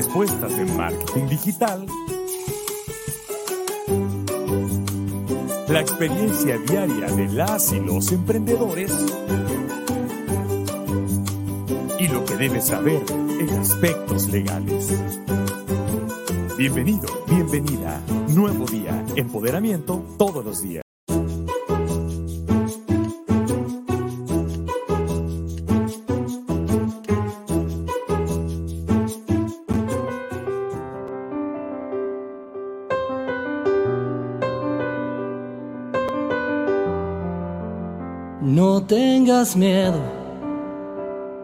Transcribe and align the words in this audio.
Respuestas 0.00 0.56
de 0.56 0.64
marketing 0.64 1.26
digital. 1.26 1.86
La 5.68 5.80
experiencia 5.80 6.56
diaria 6.56 7.06
de 7.08 7.28
las 7.28 7.70
y 7.70 7.80
los 7.80 8.10
emprendedores. 8.10 8.90
Y 11.98 12.08
lo 12.08 12.24
que 12.24 12.36
debes 12.38 12.68
saber 12.68 13.02
en 13.10 13.50
aspectos 13.50 14.28
legales. 14.28 14.98
Bienvenido, 16.56 17.06
bienvenida. 17.28 18.00
Nuevo 18.28 18.64
día, 18.64 19.04
empoderamiento 19.16 20.02
todos 20.16 20.42
los 20.42 20.62
días. 20.62 20.89
Miedo, 39.56 39.98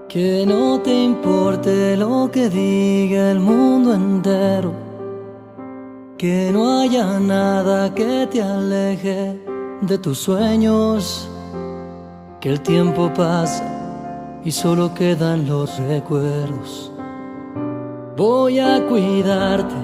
que 0.07 0.45
no 0.47 0.79
te 0.81 1.05
importe 1.05 1.97
lo 1.97 2.31
que 2.31 2.51
diga 2.51 3.31
el 3.31 3.41
mundo 3.41 3.95
entero, 3.95 4.73
que 6.19 6.51
no 6.53 6.81
haya 6.81 7.19
nada 7.19 7.95
que 7.95 8.29
te 8.31 8.43
aleje 8.43 9.41
de 9.81 9.99
tus 9.99 10.19
sueños, 10.19 11.27
que 12.39 12.51
el 12.51 12.61
tiempo 12.61 13.11
pasa 13.15 13.65
y 14.45 14.51
solo 14.51 14.93
quedan 14.93 15.49
los 15.49 15.79
recuerdos. 15.79 16.93
Voy 18.15 18.59
a 18.59 18.87
cuidarte 18.87 19.75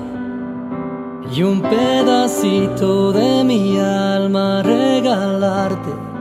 y 1.34 1.42
un 1.42 1.62
pedacito 1.62 3.10
de 3.12 3.42
mi 3.42 3.78
alma 3.78 4.62
regalarte 4.62 6.11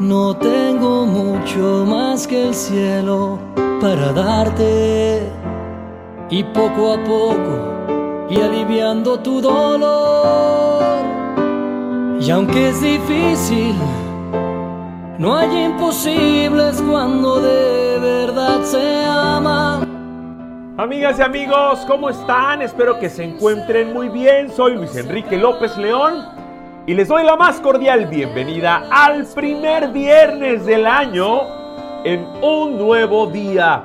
no 0.00 0.36
tengo 0.36 1.06
mucho 1.06 1.84
más 1.86 2.26
que 2.26 2.48
el 2.48 2.54
cielo 2.54 3.38
para 3.80 4.12
darte 4.12 5.22
y 6.28 6.44
poco 6.44 6.94
a 6.94 7.04
poco 7.04 8.26
y 8.28 8.40
aliviando 8.40 9.18
tu 9.20 9.40
dolor. 9.40 11.04
Y 12.20 12.30
aunque 12.30 12.68
es 12.70 12.80
difícil, 12.80 13.74
no 15.18 15.36
hay 15.36 15.64
imposibles 15.64 16.82
cuando 16.82 17.40
de 17.40 17.98
verdad 17.98 18.62
se 18.62 19.04
ama. 19.06 19.86
Amigas 20.76 21.18
y 21.18 21.22
amigos, 21.22 21.84
¿cómo 21.86 22.10
están? 22.10 22.60
Espero 22.60 22.98
que 22.98 23.08
se 23.08 23.24
encuentren 23.24 23.94
muy 23.94 24.10
bien. 24.10 24.50
Soy 24.50 24.74
Luis 24.74 24.94
Enrique 24.94 25.38
López 25.38 25.78
León 25.78 26.45
y 26.86 26.94
les 26.94 27.08
doy 27.08 27.24
la 27.24 27.34
más 27.34 27.60
cordial 27.60 28.06
bienvenida 28.06 28.84
al 28.90 29.26
primer 29.26 29.88
viernes 29.88 30.64
del 30.64 30.86
año 30.86 31.40
en 32.04 32.24
un 32.40 32.78
nuevo 32.78 33.26
día. 33.26 33.84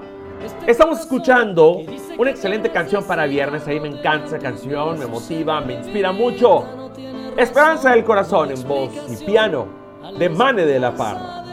Estamos 0.68 1.00
escuchando 1.00 1.82
una 2.20 2.30
excelente 2.30 2.70
canción 2.70 3.04
para 3.04 3.26
viernes, 3.26 3.68
ahí 3.68 3.80
me 3.80 3.88
encanta 3.88 4.28
esa 4.28 4.40
canción, 4.40 5.00
me 5.00 5.08
motiva, 5.08 5.62
me 5.62 5.74
inspira 5.74 6.12
mucho. 6.12 6.64
Esperanza 7.36 7.92
del 7.92 8.04
corazón 8.04 8.52
en 8.52 8.68
voz 8.68 8.92
y 9.10 9.26
piano 9.26 9.66
de 10.20 10.30
Mane 10.30 10.66
de 10.66 10.80
la 10.80 10.96
Parra. 10.96 11.44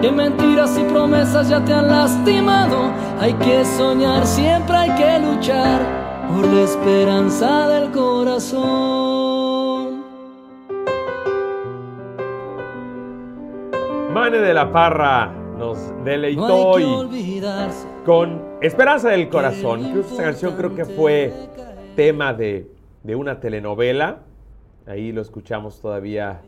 Que 0.00 0.12
mentiras 0.12 0.78
y 0.78 0.84
promesas 0.84 1.48
ya 1.48 1.64
te 1.64 1.72
han 1.72 1.88
lastimado. 1.88 2.92
Hay 3.18 3.32
que 3.34 3.64
soñar, 3.64 4.24
siempre 4.26 4.76
hay 4.76 4.90
que 4.90 5.18
luchar 5.18 5.95
por 6.28 6.46
la 6.46 6.62
esperanza 6.62 7.68
del 7.68 7.90
corazón. 7.92 9.16
Mane 14.12 14.38
de 14.38 14.54
la 14.54 14.72
Parra 14.72 15.32
nos 15.58 15.78
deleitó 16.04 16.72
con 18.04 18.42
Esperanza 18.60 19.10
del 19.10 19.28
Corazón. 19.28 20.00
esta 20.00 20.22
canción 20.22 20.56
creo 20.56 20.74
que 20.74 20.84
fue 20.84 21.32
tema 21.94 22.32
de, 22.32 22.70
de 23.02 23.14
una 23.14 23.38
telenovela. 23.40 24.20
Ahí 24.86 25.12
lo 25.12 25.20
escuchamos 25.20 25.80
todavía 25.80 26.42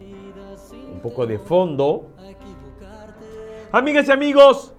un 0.92 1.00
poco 1.00 1.26
de 1.26 1.38
fondo. 1.38 2.06
Amigas 3.70 4.08
y 4.08 4.12
amigos, 4.12 4.72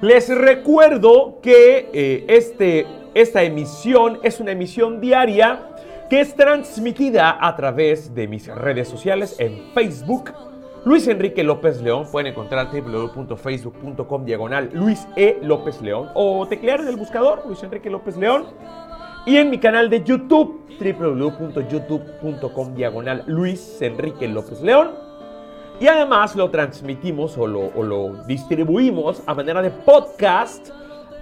les 0.00 0.28
recuerdo 0.28 1.40
que 1.42 1.90
eh, 1.92 2.24
este 2.28 2.86
esta 3.14 3.42
emisión 3.42 4.18
es 4.22 4.40
una 4.40 4.52
emisión 4.52 5.00
diaria 5.00 5.70
que 6.10 6.20
es 6.20 6.34
transmitida 6.34 7.38
a 7.40 7.54
través 7.56 8.14
de 8.14 8.28
mis 8.28 8.46
redes 8.48 8.88
sociales 8.88 9.36
en 9.38 9.72
Facebook. 9.72 10.32
Luis 10.84 11.08
Enrique 11.08 11.42
López 11.42 11.80
León, 11.80 12.06
pueden 12.12 12.32
encontrar 12.32 12.68
www.facebook.com 12.70 14.24
diagonal 14.24 14.68
Luis 14.74 15.06
E. 15.16 15.38
López 15.42 15.80
León 15.80 16.10
o 16.14 16.46
teclear 16.46 16.80
en 16.80 16.88
el 16.88 16.96
buscador 16.96 17.42
Luis 17.46 17.62
Enrique 17.62 17.88
López 17.88 18.16
León 18.18 18.46
y 19.24 19.36
en 19.36 19.48
mi 19.48 19.58
canal 19.58 19.88
de 19.88 20.02
YouTube 20.04 20.60
www.youtube.com 20.78 22.74
diagonal 22.74 23.22
Luis 23.26 23.80
Enrique 23.80 24.28
López 24.28 24.60
León. 24.60 24.90
Y 25.80 25.86
además 25.86 26.36
lo 26.36 26.50
transmitimos 26.50 27.38
o 27.38 27.46
lo, 27.46 27.70
o 27.74 27.82
lo 27.82 28.24
distribuimos 28.26 29.22
a 29.26 29.34
manera 29.34 29.62
de 29.62 29.70
podcast 29.70 30.68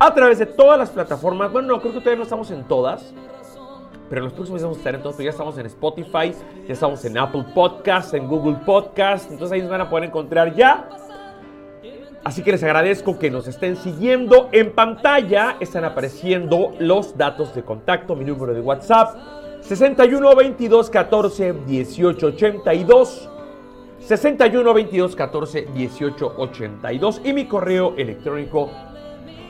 a 0.06 0.12
través 0.14 0.38
de 0.40 0.46
todas 0.46 0.78
las 0.78 0.90
plataformas. 0.90 1.52
Bueno, 1.52 1.68
no, 1.68 1.80
creo 1.80 1.92
que 1.92 2.00
todavía 2.00 2.18
no 2.18 2.24
estamos 2.24 2.50
en 2.50 2.64
todas. 2.64 3.14
Pero 4.08 4.20
en 4.20 4.24
los 4.24 4.32
próximos 4.32 4.60
días 4.60 4.64
vamos 4.64 4.78
a 4.78 4.80
estar 4.80 4.94
en 4.96 5.02
todas. 5.02 5.18
ya 5.18 5.30
estamos 5.30 5.58
en 5.58 5.66
Spotify, 5.66 6.34
ya 6.66 6.72
estamos 6.72 7.04
en 7.04 7.18
Apple 7.18 7.44
Podcast, 7.54 8.12
en 8.14 8.26
Google 8.26 8.56
Podcast. 8.66 9.30
Entonces 9.30 9.52
ahí 9.52 9.60
nos 9.62 9.70
van 9.70 9.82
a 9.82 9.88
poder 9.88 10.08
encontrar 10.08 10.54
ya. 10.54 10.88
Así 12.24 12.42
que 12.42 12.52
les 12.52 12.62
agradezco 12.64 13.18
que 13.18 13.30
nos 13.30 13.46
estén 13.46 13.76
siguiendo. 13.76 14.48
En 14.52 14.72
pantalla 14.72 15.56
están 15.60 15.84
apareciendo 15.84 16.74
los 16.80 17.16
datos 17.16 17.54
de 17.54 17.62
contacto, 17.62 18.16
mi 18.16 18.24
número 18.24 18.52
de 18.54 18.60
WhatsApp 18.60 19.16
61 19.62 20.34
22 20.34 20.90
14 20.90 21.52
18 21.66 22.26
82. 22.26 23.28
61 24.00 24.74
22 24.74 25.14
14 25.14 25.68
18 25.72 26.34
82 26.36 27.20
y 27.24 27.32
mi 27.32 27.46
correo 27.46 27.94
electrónico 27.96 28.68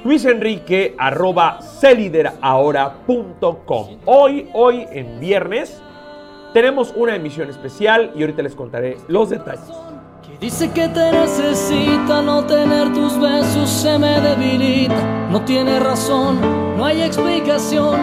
Luis 0.04 0.24
Enrique 0.24 0.96
arroba 0.98 1.60
celideraahora.com. 1.62 3.86
Hoy, 4.04 4.48
hoy 4.52 4.84
en 4.90 5.20
viernes, 5.20 5.80
tenemos 6.52 6.92
una 6.96 7.14
emisión 7.14 7.48
especial 7.48 8.10
y 8.16 8.22
ahorita 8.22 8.42
les 8.42 8.56
contaré 8.56 8.96
los 9.06 9.30
detalles. 9.30 9.70
Dice 10.40 10.72
que 10.72 10.88
te 10.88 11.12
necesita, 11.12 12.20
no 12.20 12.44
tener 12.44 12.92
tus 12.92 13.16
besos 13.20 13.70
se 13.70 13.96
me 13.96 14.20
debilita. 14.20 15.28
No 15.30 15.44
tiene 15.44 15.78
razón, 15.78 16.40
no 16.76 16.84
hay 16.84 17.02
explicación 17.02 18.00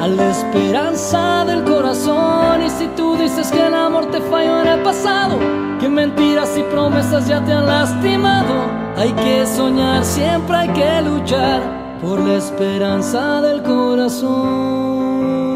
a 0.00 0.08
la 0.08 0.30
esperanza 0.30 1.44
del 1.44 1.64
corazón. 1.64 2.62
Y 2.62 2.70
si 2.70 2.86
tú 2.96 3.14
dices 3.16 3.52
que 3.52 3.66
el 3.66 3.74
amor 3.74 4.10
te 4.10 4.22
falló 4.22 4.62
en 4.62 4.68
el 4.68 4.82
pasado, 4.82 5.38
que 5.78 5.90
mentiras 5.90 6.56
y 6.56 6.62
promesas 6.62 7.28
ya 7.28 7.44
te 7.44 7.52
han 7.52 7.66
lastimado. 7.66 8.81
Hay 8.94 9.12
que 9.14 9.46
soñar, 9.46 10.04
siempre 10.04 10.54
hay 10.54 10.68
que 10.68 11.02
luchar 11.02 11.62
por 12.02 12.20
la 12.20 12.34
esperanza 12.34 13.40
del 13.40 13.62
corazón. 13.62 15.54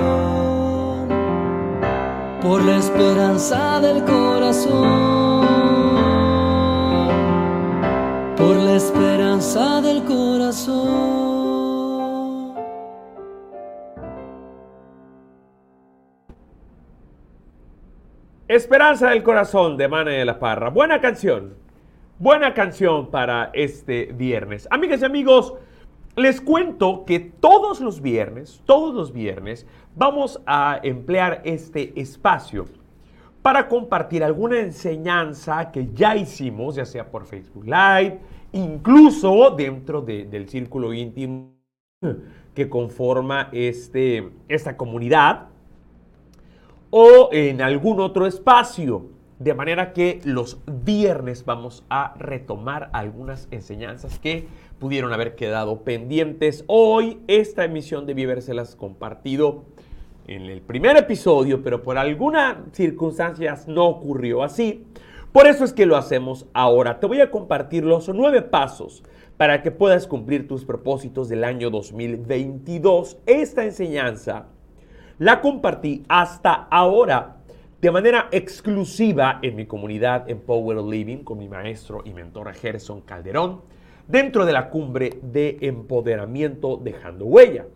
Por 2.40 2.64
la 2.64 2.76
esperanza 2.76 3.80
del 3.80 4.04
corazón. 4.04 5.46
Por 8.36 8.56
la 8.56 8.76
esperanza 8.76 9.82
del 9.82 10.02
corazón. 10.04 10.96
Esperanza 18.48 19.10
del 19.10 19.22
corazón 19.22 19.76
de 19.76 19.88
Mane 19.88 20.12
de 20.12 20.24
la 20.24 20.38
Parra. 20.38 20.70
Buena 20.70 21.00
canción. 21.00 21.65
Buena 22.18 22.54
canción 22.54 23.10
para 23.10 23.50
este 23.52 24.06
viernes. 24.06 24.66
Amigas 24.70 25.02
y 25.02 25.04
amigos, 25.04 25.52
les 26.16 26.40
cuento 26.40 27.04
que 27.04 27.20
todos 27.20 27.82
los 27.82 28.00
viernes, 28.00 28.62
todos 28.64 28.94
los 28.94 29.12
viernes, 29.12 29.66
vamos 29.94 30.40
a 30.46 30.80
emplear 30.82 31.42
este 31.44 31.92
espacio 32.00 32.64
para 33.42 33.68
compartir 33.68 34.24
alguna 34.24 34.60
enseñanza 34.60 35.70
que 35.70 35.92
ya 35.92 36.16
hicimos, 36.16 36.76
ya 36.76 36.86
sea 36.86 37.10
por 37.10 37.26
Facebook 37.26 37.66
Live, 37.66 38.18
incluso 38.52 39.50
dentro 39.50 40.00
del 40.00 40.48
círculo 40.48 40.94
íntimo 40.94 41.52
que 42.54 42.66
conforma 42.70 43.50
este, 43.52 44.30
esta 44.48 44.74
comunidad, 44.74 45.48
o 46.88 47.28
en 47.30 47.60
algún 47.60 48.00
otro 48.00 48.26
espacio. 48.26 49.15
De 49.38 49.52
manera 49.52 49.92
que 49.92 50.20
los 50.24 50.60
viernes 50.66 51.44
vamos 51.44 51.84
a 51.90 52.14
retomar 52.16 52.88
algunas 52.94 53.48
enseñanzas 53.50 54.18
que 54.18 54.48
pudieron 54.78 55.12
haber 55.12 55.34
quedado 55.34 55.82
pendientes. 55.82 56.64
Hoy 56.68 57.20
esta 57.26 57.64
emisión 57.66 58.06
debí 58.06 58.24
habérselas 58.24 58.76
compartido 58.76 59.64
en 60.26 60.42
el 60.42 60.62
primer 60.62 60.96
episodio, 60.96 61.62
pero 61.62 61.82
por 61.82 61.98
algunas 61.98 62.56
circunstancias 62.72 63.68
no 63.68 63.84
ocurrió 63.84 64.42
así. 64.42 64.86
Por 65.32 65.46
eso 65.46 65.64
es 65.64 65.74
que 65.74 65.84
lo 65.84 65.98
hacemos 65.98 66.46
ahora. 66.54 66.98
Te 66.98 67.06
voy 67.06 67.20
a 67.20 67.30
compartir 67.30 67.84
los 67.84 68.08
nueve 68.08 68.40
pasos 68.40 69.02
para 69.36 69.62
que 69.62 69.70
puedas 69.70 70.06
cumplir 70.06 70.48
tus 70.48 70.64
propósitos 70.64 71.28
del 71.28 71.44
año 71.44 71.68
2022. 71.68 73.18
Esta 73.26 73.64
enseñanza 73.64 74.46
la 75.18 75.42
compartí 75.42 76.04
hasta 76.08 76.54
ahora 76.54 77.35
de 77.80 77.90
manera 77.90 78.28
exclusiva 78.32 79.38
en 79.42 79.54
mi 79.54 79.66
comunidad 79.66 80.30
Empower 80.30 80.78
Living 80.78 81.18
con 81.18 81.38
mi 81.38 81.48
maestro 81.48 82.02
y 82.06 82.14
mentor 82.14 82.52
Gerson 82.54 83.02
Calderón 83.02 83.60
dentro 84.08 84.46
de 84.46 84.52
la 84.54 84.70
cumbre 84.70 85.18
de 85.20 85.58
empoderamiento 85.60 86.78
dejando 86.78 87.26
huella. 87.26 87.66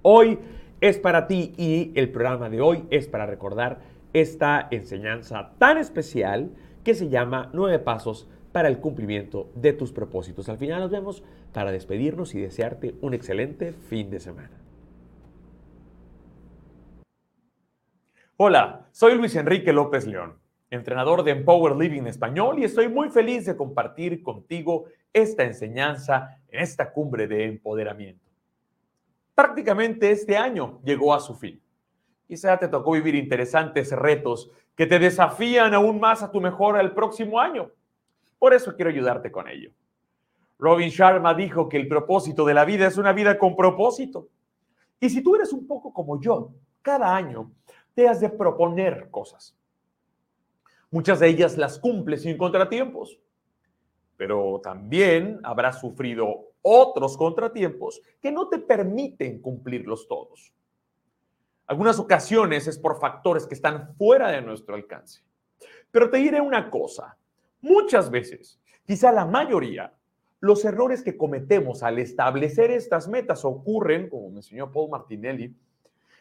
Hoy 0.00 0.38
es 0.80 0.98
para 0.98 1.26
ti 1.26 1.52
y 1.58 1.92
el 1.94 2.08
programa 2.10 2.48
de 2.48 2.62
hoy 2.62 2.84
es 2.90 3.06
para 3.06 3.26
recordar 3.26 3.80
esta 4.14 4.68
enseñanza 4.70 5.50
tan 5.58 5.76
especial 5.76 6.50
que 6.82 6.94
se 6.94 7.10
llama 7.10 7.50
Nueve 7.52 7.78
Pasos 7.78 8.28
para 8.52 8.68
el 8.68 8.78
cumplimiento 8.78 9.50
de 9.54 9.74
tus 9.74 9.92
propósitos. 9.92 10.48
Al 10.48 10.56
final 10.56 10.80
nos 10.80 10.90
vemos 10.90 11.22
para 11.52 11.70
despedirnos 11.70 12.34
y 12.34 12.40
desearte 12.40 12.94
un 13.02 13.12
excelente 13.12 13.72
fin 13.72 14.08
de 14.08 14.20
semana. 14.20 14.65
Hola, 18.38 18.86
soy 18.92 19.14
Luis 19.14 19.34
Enrique 19.34 19.72
López 19.72 20.06
León, 20.06 20.38
entrenador 20.68 21.22
de 21.22 21.30
Empower 21.30 21.74
Living 21.74 22.02
Español 22.02 22.58
y 22.58 22.64
estoy 22.64 22.86
muy 22.86 23.08
feliz 23.08 23.46
de 23.46 23.56
compartir 23.56 24.22
contigo 24.22 24.84
esta 25.10 25.42
enseñanza 25.42 26.38
en 26.50 26.60
esta 26.60 26.92
cumbre 26.92 27.26
de 27.26 27.46
empoderamiento. 27.46 28.28
Prácticamente 29.34 30.10
este 30.10 30.36
año 30.36 30.82
llegó 30.84 31.14
a 31.14 31.20
su 31.20 31.34
fin. 31.34 31.58
Quizá 32.28 32.58
te 32.58 32.68
tocó 32.68 32.90
vivir 32.90 33.14
interesantes 33.14 33.90
retos 33.92 34.50
que 34.74 34.84
te 34.84 34.98
desafían 34.98 35.72
aún 35.72 35.98
más 35.98 36.22
a 36.22 36.30
tu 36.30 36.38
mejora 36.38 36.82
el 36.82 36.92
próximo 36.92 37.40
año. 37.40 37.70
Por 38.38 38.52
eso 38.52 38.76
quiero 38.76 38.90
ayudarte 38.90 39.32
con 39.32 39.48
ello. 39.48 39.70
Robin 40.58 40.90
Sharma 40.90 41.32
dijo 41.32 41.70
que 41.70 41.78
el 41.78 41.88
propósito 41.88 42.44
de 42.44 42.52
la 42.52 42.66
vida 42.66 42.86
es 42.86 42.98
una 42.98 43.14
vida 43.14 43.38
con 43.38 43.56
propósito. 43.56 44.28
Y 45.00 45.08
si 45.08 45.22
tú 45.22 45.36
eres 45.36 45.54
un 45.54 45.66
poco 45.66 45.90
como 45.94 46.20
yo, 46.20 46.52
cada 46.82 47.16
año 47.16 47.50
te 47.96 48.06
has 48.06 48.20
de 48.20 48.28
proponer 48.28 49.08
cosas. 49.10 49.56
Muchas 50.90 51.18
de 51.18 51.28
ellas 51.28 51.56
las 51.56 51.78
cumples 51.78 52.22
sin 52.22 52.36
contratiempos, 52.36 53.18
pero 54.18 54.60
también 54.62 55.40
habrás 55.42 55.80
sufrido 55.80 56.52
otros 56.60 57.16
contratiempos 57.16 58.02
que 58.20 58.30
no 58.30 58.48
te 58.50 58.58
permiten 58.58 59.40
cumplirlos 59.40 60.06
todos. 60.06 60.52
Algunas 61.66 61.98
ocasiones 61.98 62.66
es 62.68 62.78
por 62.78 63.00
factores 63.00 63.46
que 63.46 63.54
están 63.54 63.94
fuera 63.96 64.30
de 64.30 64.42
nuestro 64.42 64.74
alcance. 64.74 65.22
Pero 65.90 66.10
te 66.10 66.18
diré 66.18 66.40
una 66.42 66.68
cosa, 66.70 67.16
muchas 67.62 68.10
veces, 68.10 68.60
quizá 68.84 69.10
la 69.10 69.24
mayoría, 69.24 69.94
los 70.40 70.66
errores 70.66 71.02
que 71.02 71.16
cometemos 71.16 71.82
al 71.82 71.98
establecer 71.98 72.70
estas 72.70 73.08
metas 73.08 73.44
ocurren, 73.46 74.10
como 74.10 74.28
me 74.28 74.36
enseñó 74.36 74.70
Paul 74.70 74.90
Martinelli, 74.90 75.56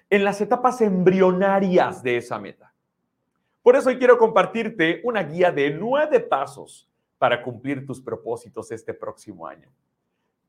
en 0.09 0.23
las 0.23 0.41
etapas 0.41 0.81
embrionarias 0.81 2.03
de 2.03 2.17
esa 2.17 2.39
meta. 2.39 2.73
Por 3.61 3.75
eso 3.75 3.89
hoy 3.89 3.97
quiero 3.97 4.17
compartirte 4.17 5.01
una 5.03 5.23
guía 5.23 5.51
de 5.51 5.71
nueve 5.71 6.19
pasos 6.19 6.89
para 7.17 7.41
cumplir 7.41 7.85
tus 7.85 7.99
propósitos 7.99 8.71
este 8.71 8.93
próximo 8.93 9.47
año. 9.47 9.71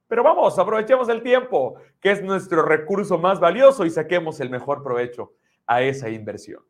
Pero 0.09 0.23
vamos, 0.23 0.59
aprovechemos 0.59 1.09
el 1.09 1.23
tiempo, 1.23 1.77
que 2.01 2.13
es 2.13 2.23
nuestro 2.23 2.63
recurso 2.63 3.19
más 3.19 3.41
valioso 3.41 3.85
y 3.85 3.91
saquemos 3.91 4.39
el 4.41 4.51
mejor 4.51 4.83
provecho 4.83 5.33
a 5.67 5.83
esa 5.83 6.09
inversión. 6.11 6.63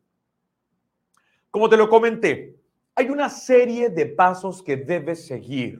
Como 1.51 1.69
te 1.69 1.77
lo 1.77 1.89
comenté, 1.89 2.55
hay 2.95 3.09
una 3.09 3.29
serie 3.29 3.89
de 3.89 4.05
pasos 4.07 4.63
que 4.63 4.77
debes 4.77 5.27
seguir 5.27 5.79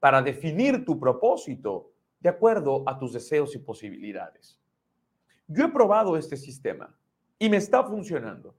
para 0.00 0.20
definir 0.20 0.84
tu 0.84 0.98
propósito 0.98 1.90
de 2.20 2.28
acuerdo 2.28 2.82
a 2.86 2.98
tus 2.98 3.12
deseos 3.12 3.54
y 3.54 3.58
posibilidades. 3.58 4.58
Yo 5.48 5.64
he 5.64 5.68
probado 5.68 6.16
este 6.16 6.36
sistema 6.36 6.94
y 7.38 7.48
me 7.48 7.56
está 7.56 7.82
funcionando. 7.82 8.54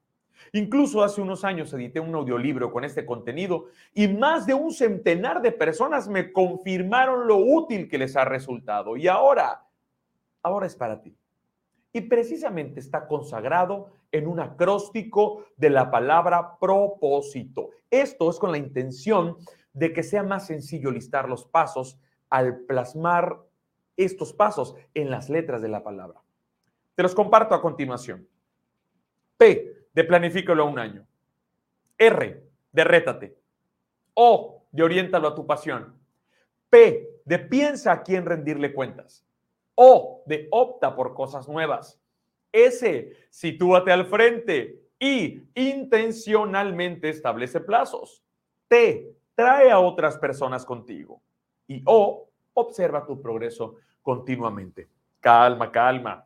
Incluso 0.53 1.03
hace 1.03 1.21
unos 1.21 1.43
años 1.43 1.71
edité 1.73 1.99
un 1.99 2.15
audiolibro 2.15 2.71
con 2.71 2.83
este 2.83 3.05
contenido 3.05 3.67
y 3.93 4.07
más 4.07 4.47
de 4.47 4.55
un 4.55 4.71
centenar 4.71 5.41
de 5.41 5.51
personas 5.51 6.07
me 6.07 6.31
confirmaron 6.31 7.27
lo 7.27 7.37
útil 7.37 7.87
que 7.87 7.99
les 7.99 8.15
ha 8.15 8.25
resultado. 8.25 8.97
Y 8.97 9.07
ahora, 9.07 9.65
ahora 10.41 10.65
es 10.65 10.75
para 10.75 11.01
ti. 11.01 11.15
Y 11.93 12.01
precisamente 12.01 12.79
está 12.79 13.05
consagrado 13.07 13.91
en 14.11 14.27
un 14.27 14.39
acróstico 14.39 15.45
de 15.57 15.69
la 15.69 15.91
palabra 15.91 16.57
propósito. 16.59 17.69
Esto 17.91 18.29
es 18.29 18.39
con 18.39 18.51
la 18.51 18.57
intención 18.57 19.37
de 19.73 19.93
que 19.93 20.01
sea 20.01 20.23
más 20.23 20.47
sencillo 20.47 20.89
listar 20.89 21.29
los 21.29 21.45
pasos 21.45 21.99
al 22.29 22.61
plasmar 22.61 23.39
estos 23.97 24.33
pasos 24.33 24.75
en 24.95 25.11
las 25.11 25.29
letras 25.29 25.61
de 25.61 25.69
la 25.69 25.83
palabra. 25.83 26.21
Te 26.99 27.03
los 27.03 27.15
comparto 27.15 27.55
a 27.55 27.61
continuación. 27.61 28.27
P, 29.37 29.87
de 29.93 30.03
planifícalo 30.03 30.63
a 30.63 30.65
un 30.65 30.77
año. 30.77 31.07
R, 31.97 32.43
de 32.73 32.83
rétate. 32.83 33.37
O, 34.15 34.65
de 34.69 34.83
oriéntalo 34.83 35.29
a 35.29 35.33
tu 35.33 35.47
pasión. 35.47 35.95
P, 36.69 37.21
de 37.23 37.39
piensa 37.39 37.93
a 37.93 38.03
quién 38.03 38.25
rendirle 38.25 38.73
cuentas. 38.73 39.25
O, 39.75 40.23
de 40.25 40.49
opta 40.51 40.93
por 40.93 41.13
cosas 41.13 41.47
nuevas. 41.47 42.01
S, 42.51 43.13
sitúate 43.29 43.93
al 43.93 44.05
frente. 44.05 44.81
Y, 44.99 45.41
intencionalmente 45.55 47.07
establece 47.07 47.61
plazos. 47.61 48.25
T, 48.67 49.15
trae 49.35 49.71
a 49.71 49.79
otras 49.79 50.17
personas 50.17 50.65
contigo. 50.65 51.21
Y 51.65 51.81
O, 51.85 52.27
observa 52.55 53.05
tu 53.05 53.21
progreso 53.21 53.77
continuamente. 54.01 54.89
Calma, 55.21 55.71
calma. 55.71 56.25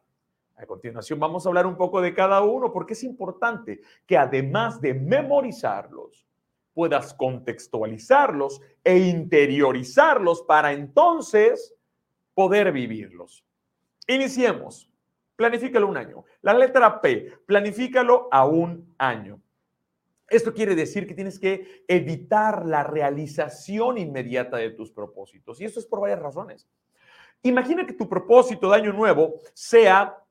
A 0.55 0.65
continuación 0.65 1.19
vamos 1.19 1.45
a 1.45 1.49
hablar 1.49 1.65
un 1.65 1.75
poco 1.75 2.01
de 2.01 2.13
cada 2.13 2.41
uno 2.41 2.71
porque 2.71 2.93
es 2.93 3.03
importante 3.03 3.81
que 4.05 4.17
además 4.17 4.79
de 4.79 4.93
memorizarlos, 4.93 6.25
puedas 6.73 7.13
contextualizarlos 7.13 8.61
e 8.83 8.97
interiorizarlos 8.97 10.41
para 10.43 10.73
entonces 10.73 11.75
poder 12.33 12.71
vivirlos. 12.71 13.45
Iniciemos. 14.07 14.89
Planifícalo 15.35 15.87
un 15.87 15.97
año. 15.97 16.25
La 16.41 16.53
letra 16.53 17.01
P, 17.01 17.31
planifícalo 17.45 18.27
a 18.31 18.45
un 18.45 18.93
año. 18.97 19.41
Esto 20.29 20.53
quiere 20.53 20.75
decir 20.75 21.07
que 21.07 21.15
tienes 21.15 21.39
que 21.39 21.83
evitar 21.87 22.65
la 22.65 22.83
realización 22.83 23.97
inmediata 23.97 24.57
de 24.57 24.71
tus 24.71 24.91
propósitos. 24.91 25.59
Y 25.59 25.65
esto 25.65 25.79
es 25.79 25.85
por 25.85 26.01
varias 26.01 26.19
razones. 26.19 26.67
Imagina 27.41 27.85
que 27.85 27.93
tu 27.93 28.07
propósito 28.07 28.69
de 28.69 28.77
año 28.77 28.93
nuevo 28.93 29.35
sea 29.53 30.22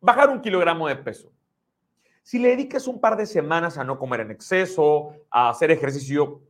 bajar 0.00 0.30
un 0.30 0.40
kilogramo 0.40 0.88
de 0.88 0.96
peso. 0.96 1.32
Si 2.22 2.38
le 2.38 2.48
dedicas 2.48 2.88
un 2.88 3.00
par 3.00 3.16
de 3.16 3.26
semanas 3.26 3.78
a 3.78 3.84
no 3.84 3.98
comer 3.98 4.20
en 4.20 4.30
exceso, 4.30 5.12
a 5.30 5.50
hacer 5.50 5.70
ejercicio 5.70 6.42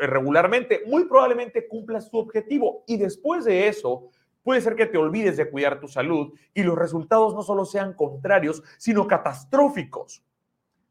regularmente, 0.00 0.82
muy 0.86 1.04
probablemente 1.04 1.66
cumplas 1.68 2.10
tu 2.10 2.18
objetivo. 2.18 2.84
Y 2.86 2.96
después 2.96 3.44
de 3.44 3.68
eso, 3.68 4.10
puede 4.42 4.60
ser 4.60 4.74
que 4.74 4.86
te 4.86 4.98
olvides 4.98 5.36
de 5.36 5.50
cuidar 5.50 5.80
tu 5.80 5.88
salud 5.88 6.32
y 6.54 6.62
los 6.62 6.76
resultados 6.76 7.34
no 7.34 7.42
solo 7.42 7.64
sean 7.64 7.94
contrarios, 7.94 8.62
sino 8.78 9.06
catastróficos. 9.06 10.22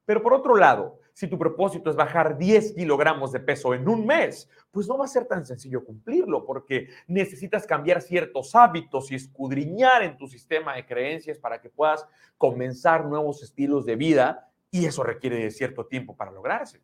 Pero 0.05 0.21
por 0.23 0.33
otro 0.33 0.55
lado, 0.55 0.99
si 1.19 1.27
tu 1.27 1.38
propósito 1.38 1.89
es 1.89 1.97
bajar 1.97 2.38
10 2.38 2.75
kilogramos 2.75 3.33
de 3.33 3.41
peso 3.41 3.73
en 3.73 3.89
un 3.89 4.05
mes, 4.05 4.49
pues 4.71 4.88
no 4.88 4.97
va 4.97 5.03
a 5.03 5.09
ser 5.09 5.25
tan 5.25 5.45
sencillo 5.45 5.83
cumplirlo 5.83 6.45
porque 6.45 6.88
necesitas 7.07 7.67
cambiar 7.67 8.01
ciertos 8.01 8.55
hábitos 8.55 9.11
y 9.11 9.15
escudriñar 9.15 10.01
en 10.01 10.15
tu 10.15 10.27
sistema 10.29 10.75
de 10.75 10.85
creencias 10.85 11.38
para 11.38 11.59
que 11.59 11.69
puedas 11.69 12.07
comenzar 12.38 13.05
nuevos 13.05 13.43
estilos 13.43 13.85
de 13.85 13.97
vida 13.97 14.49
y 14.71 14.85
eso 14.85 15.03
requiere 15.03 15.43
de 15.43 15.51
cierto 15.51 15.85
tiempo 15.85 16.15
para 16.15 16.31
lograrse. 16.31 16.81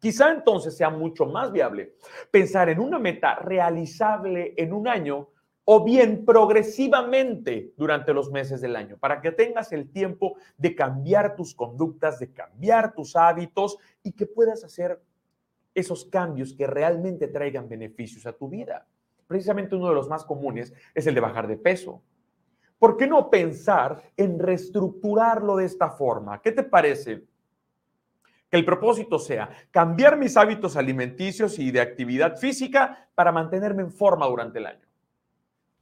Quizá 0.00 0.32
entonces 0.32 0.76
sea 0.76 0.90
mucho 0.90 1.24
más 1.24 1.52
viable 1.52 1.94
pensar 2.32 2.70
en 2.70 2.80
una 2.80 2.98
meta 2.98 3.36
realizable 3.36 4.52
en 4.56 4.72
un 4.72 4.88
año 4.88 5.28
o 5.64 5.84
bien 5.84 6.24
progresivamente 6.24 7.72
durante 7.76 8.12
los 8.12 8.30
meses 8.30 8.60
del 8.60 8.76
año, 8.76 8.96
para 8.98 9.20
que 9.20 9.30
tengas 9.30 9.72
el 9.72 9.90
tiempo 9.90 10.36
de 10.56 10.74
cambiar 10.74 11.36
tus 11.36 11.54
conductas, 11.54 12.18
de 12.18 12.32
cambiar 12.32 12.94
tus 12.94 13.14
hábitos 13.14 13.78
y 14.02 14.12
que 14.12 14.26
puedas 14.26 14.64
hacer 14.64 15.00
esos 15.74 16.04
cambios 16.04 16.52
que 16.52 16.66
realmente 16.66 17.28
traigan 17.28 17.68
beneficios 17.68 18.26
a 18.26 18.32
tu 18.32 18.48
vida. 18.48 18.86
Precisamente 19.26 19.76
uno 19.76 19.88
de 19.88 19.94
los 19.94 20.08
más 20.08 20.24
comunes 20.24 20.74
es 20.94 21.06
el 21.06 21.14
de 21.14 21.20
bajar 21.20 21.46
de 21.46 21.56
peso. 21.56 22.02
¿Por 22.78 22.96
qué 22.96 23.06
no 23.06 23.30
pensar 23.30 24.02
en 24.16 24.38
reestructurarlo 24.38 25.56
de 25.56 25.66
esta 25.66 25.90
forma? 25.90 26.42
¿Qué 26.42 26.50
te 26.50 26.64
parece? 26.64 27.24
Que 28.50 28.56
el 28.56 28.64
propósito 28.64 29.18
sea 29.20 29.48
cambiar 29.70 30.18
mis 30.18 30.36
hábitos 30.36 30.76
alimenticios 30.76 31.58
y 31.60 31.70
de 31.70 31.80
actividad 31.80 32.36
física 32.36 33.08
para 33.14 33.30
mantenerme 33.30 33.82
en 33.82 33.92
forma 33.92 34.26
durante 34.26 34.58
el 34.58 34.66
año. 34.66 34.91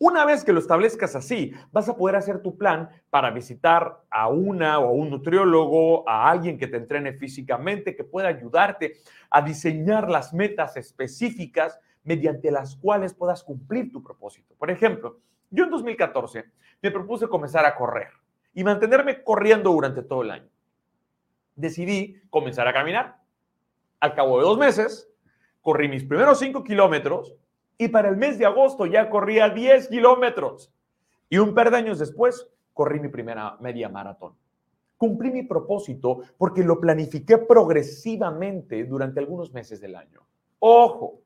Una 0.03 0.25
vez 0.25 0.45
que 0.45 0.53
lo 0.53 0.59
establezcas 0.59 1.15
así, 1.15 1.53
vas 1.71 1.89
a 1.89 1.97
poder 1.97 2.17
hacer 2.17 2.43
tu 2.43 2.57
plan 2.57 2.89
para 3.11 3.31
visitar 3.31 4.03
a 4.11 4.29
una 4.29 4.81
o 4.81 4.89
a 4.89 4.93
un 4.93 5.11
nutriólogo, 5.11 6.09
a 6.09 6.29
alguien 6.29 6.59
que 6.59 6.67
te 6.67 6.79
entrene 6.79 7.13
físicamente, 7.13 7.95
que 7.95 8.03
pueda 8.03 8.29
ayudarte 8.29 8.95
a 9.31 9.43
diseñar 9.43 10.11
las 10.11 10.33
metas 10.33 10.77
específicas 10.77 11.79
mediante 12.03 12.51
las 12.51 12.77
cuales 12.77 13.15
puedas 13.15 13.45
cumplir 13.45 13.93
tu 13.93 14.03
propósito. 14.03 14.55
Por 14.59 14.71
ejemplo, 14.71 15.21
yo 15.51 15.65
en 15.65 15.71
2014 15.71 16.47
me 16.83 16.91
propuse 16.91 17.29
comenzar 17.29 17.67
a 17.67 17.77
correr 17.77 18.09
y 18.55 18.65
mantenerme 18.65 19.23
corriendo 19.23 19.71
durante 19.71 20.03
todo 20.03 20.23
el 20.23 20.31
año 20.31 20.51
decidí 21.61 22.21
comenzar 22.31 22.67
a 22.67 22.73
caminar. 22.73 23.19
Al 24.01 24.15
cabo 24.15 24.39
de 24.39 24.45
dos 24.45 24.59
meses, 24.59 25.13
corrí 25.61 25.89
mis 25.89 26.05
primeros 26.05 26.39
cinco 26.39 26.65
kilómetros 26.65 27.37
y 27.81 27.89
para 27.89 28.11
el 28.11 28.19
mes 28.19 28.39
de 28.39 28.45
agosto 28.45 28.85
ya 28.85 29.09
corría 29.09 29.49
10 29.49 29.89
kilómetros. 29.89 30.71
Y 31.31 31.39
un 31.39 31.55
par 31.55 31.71
de 31.71 31.79
años 31.79 31.99
después, 31.99 32.47
corrí 32.75 33.01
mi 33.01 33.09
primera 33.09 33.57
media 33.59 33.89
maratón. 33.89 34.35
Cumplí 34.99 35.31
mi 35.31 35.45
propósito 35.45 36.21
porque 36.37 36.63
lo 36.63 36.79
planifiqué 36.79 37.39
progresivamente 37.39 38.85
durante 38.85 39.19
algunos 39.19 39.55
meses 39.55 39.81
del 39.81 39.97
año. 39.97 40.21
Ojo, 40.59 41.23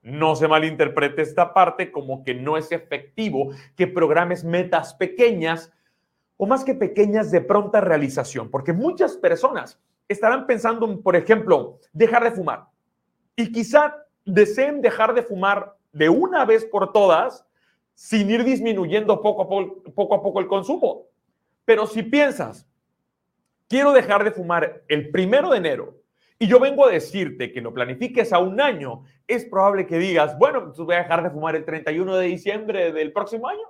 no 0.00 0.34
se 0.34 0.48
malinterprete 0.48 1.20
esta 1.20 1.52
parte 1.52 1.92
como 1.92 2.24
que 2.24 2.32
no 2.32 2.56
es 2.56 2.72
efectivo 2.72 3.50
que 3.76 3.86
programes 3.86 4.44
metas 4.44 4.94
pequeñas 4.94 5.74
o 6.38 6.46
más 6.46 6.64
que 6.64 6.74
pequeñas 6.74 7.30
de 7.30 7.42
pronta 7.42 7.82
realización, 7.82 8.50
porque 8.50 8.72
muchas 8.72 9.18
personas 9.18 9.78
estarán 10.08 10.46
pensando 10.46 10.90
en, 10.90 11.02
por 11.02 11.16
ejemplo, 11.16 11.80
dejar 11.92 12.24
de 12.24 12.30
fumar 12.30 12.64
y 13.36 13.52
quizá 13.52 14.06
deseen 14.24 14.80
dejar 14.80 15.12
de 15.12 15.22
fumar 15.22 15.74
de 15.92 16.08
una 16.08 16.44
vez 16.44 16.64
por 16.64 16.92
todas 16.92 17.46
sin 17.94 18.30
ir 18.30 18.44
disminuyendo 18.44 19.20
poco 19.20 19.42
a 19.42 19.48
poco, 19.48 19.82
poco 19.94 20.14
a 20.14 20.22
poco 20.22 20.40
el 20.40 20.48
consumo. 20.48 21.06
Pero 21.64 21.86
si 21.86 22.02
piensas, 22.02 22.66
quiero 23.68 23.92
dejar 23.92 24.24
de 24.24 24.32
fumar 24.32 24.82
el 24.88 25.10
primero 25.10 25.50
de 25.50 25.58
enero 25.58 26.02
y 26.42 26.48
yo 26.48 26.58
vengo 26.58 26.86
a 26.86 26.90
decirte 26.90 27.52
que 27.52 27.60
lo 27.60 27.72
planifiques 27.72 28.32
a 28.32 28.40
un 28.40 28.60
año, 28.60 29.04
es 29.28 29.44
probable 29.44 29.86
que 29.86 29.96
digas, 29.98 30.36
bueno, 30.38 30.72
tú 30.72 30.84
voy 30.84 30.96
a 30.96 31.02
dejar 31.04 31.22
de 31.22 31.30
fumar 31.30 31.54
el 31.54 31.64
31 31.64 32.16
de 32.16 32.26
diciembre 32.26 32.92
del 32.92 33.12
próximo 33.12 33.46
año. 33.46 33.62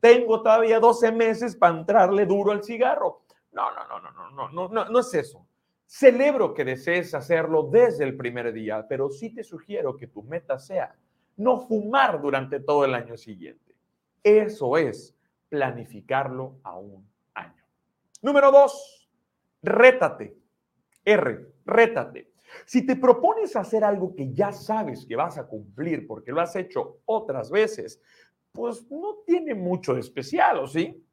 Tengo 0.00 0.42
todavía 0.42 0.80
12 0.80 1.12
meses 1.12 1.56
para 1.56 1.76
entrarle 1.76 2.24
duro 2.24 2.52
al 2.52 2.64
cigarro. 2.64 3.22
No, 3.52 3.70
no, 3.74 3.86
no, 3.86 4.00
no, 4.00 4.30
no, 4.30 4.48
no, 4.48 4.68
no, 4.68 4.84
no 4.86 4.98
es 4.98 5.12
eso. 5.12 5.46
Celebro 5.84 6.54
que 6.54 6.64
desees 6.64 7.12
hacerlo 7.12 7.64
desde 7.64 8.04
el 8.04 8.16
primer 8.16 8.50
día, 8.52 8.86
pero 8.88 9.10
sí 9.10 9.34
te 9.34 9.44
sugiero 9.44 9.94
que 9.94 10.06
tu 10.06 10.22
meta 10.22 10.58
sea 10.58 10.94
no 11.36 11.60
fumar 11.60 12.20
durante 12.20 12.60
todo 12.60 12.84
el 12.84 12.94
año 12.94 13.16
siguiente. 13.16 13.74
Eso 14.22 14.76
es 14.76 15.14
planificarlo 15.48 16.58
a 16.62 16.78
un 16.78 17.08
año. 17.34 17.64
Número 18.22 18.50
dos, 18.50 19.08
rétate. 19.62 20.36
R, 21.04 21.54
rétate. 21.64 22.32
Si 22.64 22.84
te 22.86 22.96
propones 22.96 23.54
hacer 23.56 23.84
algo 23.84 24.14
que 24.14 24.32
ya 24.32 24.52
sabes 24.52 25.06
que 25.06 25.16
vas 25.16 25.38
a 25.38 25.46
cumplir 25.46 26.06
porque 26.06 26.32
lo 26.32 26.40
has 26.40 26.56
hecho 26.56 27.00
otras 27.04 27.50
veces, 27.50 28.00
pues 28.52 28.90
no 28.90 29.18
tiene 29.26 29.54
mucho 29.54 29.94
de 29.94 30.00
especial, 30.00 30.58
¿o 30.58 30.66
sí? 30.66 31.04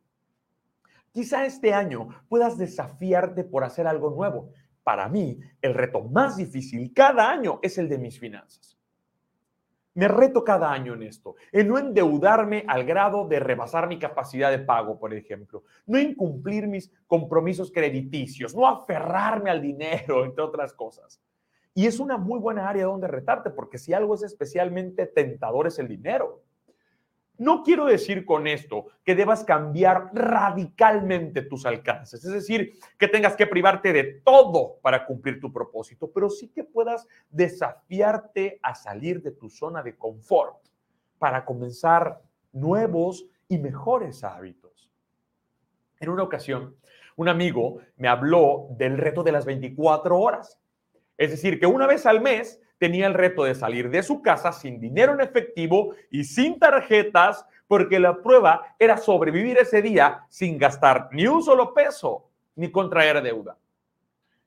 Quizá 1.12 1.46
este 1.46 1.74
año 1.74 2.08
puedas 2.28 2.58
desafiarte 2.58 3.44
por 3.44 3.64
hacer 3.64 3.86
algo 3.86 4.10
nuevo. 4.10 4.52
Para 4.84 5.08
mí, 5.10 5.40
el 5.62 5.74
reto 5.74 6.02
más 6.02 6.38
difícil 6.38 6.92
cada 6.94 7.30
año 7.30 7.60
es 7.62 7.78
el 7.78 7.88
de 7.88 8.00
mis 8.00 8.20
finanzas. 8.20 8.78
Me 9.96 10.08
reto 10.08 10.44
cada 10.44 10.72
año 10.72 10.96
en 10.96 11.04
esto, 11.04 11.36
en 11.52 11.68
no 11.68 11.78
endeudarme 11.78 12.66
al 12.68 12.84
grado 12.84 13.28
de 13.28 13.40
rebasar 13.40 13.88
mi 13.88 14.00
capacidad 14.00 14.50
de 14.50 14.58
pago, 14.58 14.98
por 14.98 15.14
ejemplo, 15.14 15.64
no 15.86 16.00
incumplir 16.00 16.68
mis 16.68 16.92
compromisos 17.06 17.72
crediticios, 17.72 18.56
no 18.56 18.68
aferrarme 18.68 19.52
al 19.52 19.62
dinero, 19.62 20.26
entre 20.26 20.44
otras 20.44 20.74
cosas. 20.74 21.22
Y 21.76 21.86
es 21.86 22.00
una 22.00 22.18
muy 22.18 22.40
buena 22.40 22.70
área 22.70 22.86
donde 22.86 23.08
retarte, 23.08 23.52
porque 23.52 23.78
si 23.78 23.94
algo 23.94 24.16
es 24.16 24.24
especialmente 24.24 25.06
tentador 25.06 25.68
es 25.68 25.78
el 25.78 25.88
dinero. 25.88 26.44
No 27.38 27.64
quiero 27.64 27.86
decir 27.86 28.26
con 28.26 28.46
esto 28.46 28.88
que 29.04 29.16
debas 29.16 29.44
cambiar 29.44 30.12
radicalmente 30.14 31.42
tus 31.42 31.66
alcances, 31.66 32.24
es 32.24 32.32
decir, 32.32 32.74
que 32.98 33.08
tengas 33.08 33.36
que 33.36 33.48
privarte 33.48 33.92
de 33.92 34.22
todo 34.24 34.78
para 34.82 35.06
cumplir 35.06 35.40
tu 35.40 35.52
propósito, 35.52 36.12
pero 36.12 36.30
sí 36.30 36.50
que 36.50 36.64
puedas 36.64 37.08
desafiarte 37.32 38.60
a 38.62 38.76
salir 38.76 39.22
de 39.24 39.32
tu 39.32 39.50
zona 39.50 39.82
de 39.82 39.98
confort 39.98 40.58
para 41.18 41.44
comenzar 41.44 42.22
nuevos 42.52 43.26
y 43.48 43.58
mejores 43.58 44.24
hábitos. 44.24 44.92
En 46.00 46.10
una 46.10 46.24
ocasión, 46.24 46.76
un 47.16 47.30
amigo 47.30 47.80
me 47.98 48.08
habló 48.08 48.68
del 48.72 48.98
reto 48.98 49.24
de 49.24 49.32
las 49.32 49.46
24 49.46 50.20
horas. 50.20 50.60
Es 51.18 51.32
decir, 51.32 51.60
que 51.60 51.66
una 51.66 51.88
vez 51.88 52.06
al 52.06 52.22
mes 52.22 52.60
tenía 52.84 53.08
el 53.08 53.14
reto 53.14 53.46
de 53.46 53.56
salir 53.56 53.90
de 53.90 54.04
su 54.04 54.22
casa 54.22 54.52
sin 54.52 54.78
dinero 54.78 55.14
en 55.14 55.22
efectivo 55.22 55.96
y 56.12 56.26
sin 56.26 56.60
tarjetas, 56.60 57.46
porque 57.66 57.98
la 57.98 58.22
prueba 58.22 58.76
era 58.78 58.98
sobrevivir 58.98 59.58
ese 59.58 59.82
día 59.82 60.26
sin 60.28 60.58
gastar 60.58 61.08
ni 61.14 61.26
un 61.26 61.42
solo 61.42 61.74
peso 61.74 62.26
ni 62.58 62.70
contraer 62.70 63.24
deuda 63.24 63.56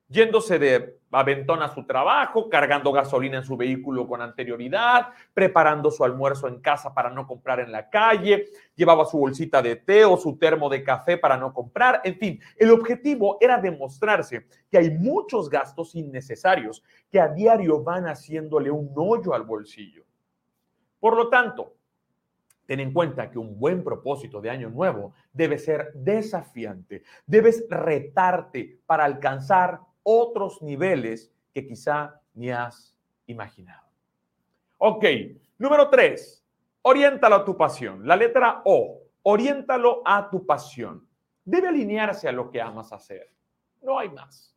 yéndose 0.09 0.57
de 0.59 0.99
aventón 1.11 1.61
a 1.61 1.73
su 1.73 1.85
trabajo, 1.85 2.49
cargando 2.49 2.91
gasolina 2.91 3.37
en 3.37 3.43
su 3.43 3.57
vehículo 3.57 4.07
con 4.07 4.21
anterioridad, 4.21 5.09
preparando 5.33 5.89
su 5.89 6.03
almuerzo 6.03 6.47
en 6.47 6.59
casa 6.59 6.93
para 6.93 7.09
no 7.09 7.25
comprar 7.25 7.59
en 7.59 7.71
la 7.71 7.89
calle, 7.89 8.45
llevaba 8.75 9.05
su 9.05 9.17
bolsita 9.17 9.61
de 9.61 9.77
té 9.77 10.05
o 10.05 10.17
su 10.17 10.37
termo 10.37 10.69
de 10.69 10.83
café 10.83 11.17
para 11.17 11.37
no 11.37 11.53
comprar, 11.53 12.01
en 12.03 12.17
fin, 12.17 12.39
el 12.57 12.71
objetivo 12.71 13.37
era 13.39 13.57
demostrarse 13.57 14.47
que 14.69 14.77
hay 14.77 14.91
muchos 14.91 15.49
gastos 15.49 15.95
innecesarios 15.95 16.83
que 17.09 17.19
a 17.19 17.29
diario 17.29 17.83
van 17.83 18.07
haciéndole 18.07 18.69
un 18.69 18.91
hoyo 18.95 19.33
al 19.33 19.43
bolsillo. 19.43 20.03
Por 20.99 21.15
lo 21.15 21.29
tanto, 21.29 21.73
Ten 22.67 22.81
en 22.81 22.91
cuenta 22.91 23.31
que 23.31 23.39
un 23.39 23.57
buen 23.57 23.81
propósito 23.81 24.41
de 24.41 24.49
año 24.49 24.69
nuevo 24.69 25.13
debe 25.31 25.57
ser 25.57 25.93
desafiante. 25.93 27.03
Debes 27.25 27.65
retarte 27.69 28.81
para 28.85 29.05
alcanzar 29.05 29.79
otros 30.09 30.61
niveles 30.61 31.29
que 31.53 31.67
quizá 31.67 32.21
ni 32.33 32.49
has 32.49 32.95
imaginado. 33.25 33.85
Ok, 34.77 35.03
número 35.57 35.89
tres, 35.89 36.45
oriéntalo 36.81 37.35
a 37.35 37.43
tu 37.43 37.57
pasión. 37.57 38.07
La 38.07 38.15
letra 38.15 38.61
O, 38.63 39.01
oriéntalo 39.23 40.01
a 40.05 40.29
tu 40.29 40.45
pasión. 40.45 41.05
Debe 41.43 41.67
alinearse 41.67 42.29
a 42.29 42.31
lo 42.31 42.49
que 42.49 42.61
amas 42.61 42.93
hacer. 42.93 43.33
No 43.81 43.99
hay 43.99 44.09
más. 44.09 44.55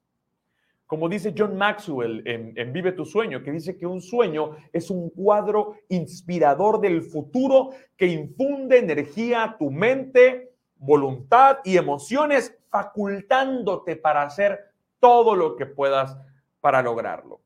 Como 0.86 1.08
dice 1.08 1.34
John 1.36 1.56
Maxwell 1.56 2.22
en, 2.26 2.52
en, 2.56 2.72
Vive 2.72 2.92
tu 2.92 3.04
sueño, 3.04 3.42
que 3.42 3.50
dice 3.50 3.76
que 3.76 3.86
un 3.86 4.00
sueño 4.00 4.56
es 4.72 4.88
un 4.88 5.10
cuadro 5.10 5.74
inspirador 5.88 6.80
del 6.80 7.02
futuro 7.02 7.70
que 7.96 8.06
infunde 8.06 8.78
energía 8.78 9.42
a 9.42 9.58
tu 9.58 9.70
mente, 9.70 10.52
voluntad 10.76 11.58
y 11.64 11.76
emociones, 11.76 12.56
facultándote 12.70 13.96
para 13.96 14.22
hacer 14.22 14.69
todo 15.00 15.34
lo 15.34 15.56
que 15.56 15.66
puedas 15.66 16.16
para 16.60 16.82
lograrlo. 16.82 17.40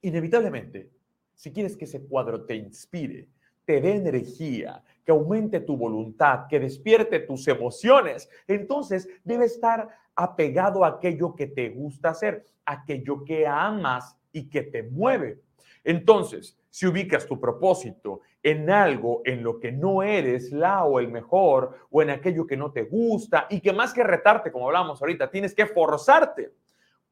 Inevitablemente, 0.00 0.90
si 1.34 1.52
quieres 1.52 1.76
que 1.76 1.84
ese 1.84 2.06
cuadro 2.06 2.44
te 2.44 2.54
inspire, 2.54 3.28
te 3.64 3.80
dé 3.80 3.96
energía, 3.96 4.82
que 5.04 5.12
aumente 5.12 5.60
tu 5.60 5.76
voluntad, 5.76 6.46
que 6.48 6.60
despierte 6.60 7.20
tus 7.20 7.46
emociones, 7.48 8.28
entonces 8.46 9.08
debe 9.24 9.46
estar 9.46 9.88
apegado 10.14 10.84
a 10.84 10.88
aquello 10.88 11.34
que 11.34 11.46
te 11.46 11.70
gusta 11.70 12.10
hacer, 12.10 12.46
aquello 12.64 13.24
que 13.24 13.46
amas 13.46 14.16
y 14.32 14.48
que 14.48 14.62
te 14.62 14.82
mueve. 14.82 15.40
Entonces, 15.82 16.56
si 16.70 16.86
ubicas 16.86 17.26
tu 17.26 17.38
propósito 17.38 18.20
en 18.44 18.70
algo 18.70 19.22
en 19.24 19.42
lo 19.42 19.58
que 19.58 19.72
no 19.72 20.02
eres 20.02 20.52
la 20.52 20.84
o 20.84 21.00
el 21.00 21.08
mejor, 21.08 21.78
o 21.90 22.02
en 22.02 22.10
aquello 22.10 22.46
que 22.46 22.58
no 22.58 22.70
te 22.70 22.82
gusta, 22.82 23.46
y 23.48 23.60
que 23.60 23.72
más 23.72 23.94
que 23.94 24.04
retarte, 24.04 24.52
como 24.52 24.66
hablamos 24.66 25.00
ahorita, 25.00 25.30
tienes 25.30 25.54
que 25.54 25.66
forzarte, 25.66 26.52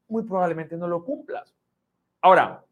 muy 0.07 0.23
probablemente 0.23 0.77
no 0.77 0.87
lo 0.87 1.03
cumplas. 1.03 1.55
Ahora, 2.21 2.63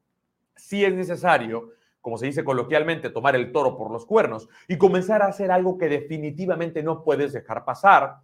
si 0.55 0.85
es 0.85 0.93
necesario, 0.93 1.71
como 2.01 2.17
se 2.17 2.27
dice 2.27 2.43
coloquialmente, 2.43 3.09
tomar 3.09 3.35
el 3.35 3.51
toro 3.51 3.75
por 3.75 3.91
los 3.91 4.05
cuernos 4.05 4.47
y 4.67 4.77
comenzar 4.77 5.23
a 5.23 5.27
hacer 5.27 5.51
algo 5.51 5.79
que 5.79 5.89
definitivamente 5.89 6.83
no 6.83 7.03
puedes 7.03 7.33
dejar 7.33 7.65
pasar, 7.65 8.17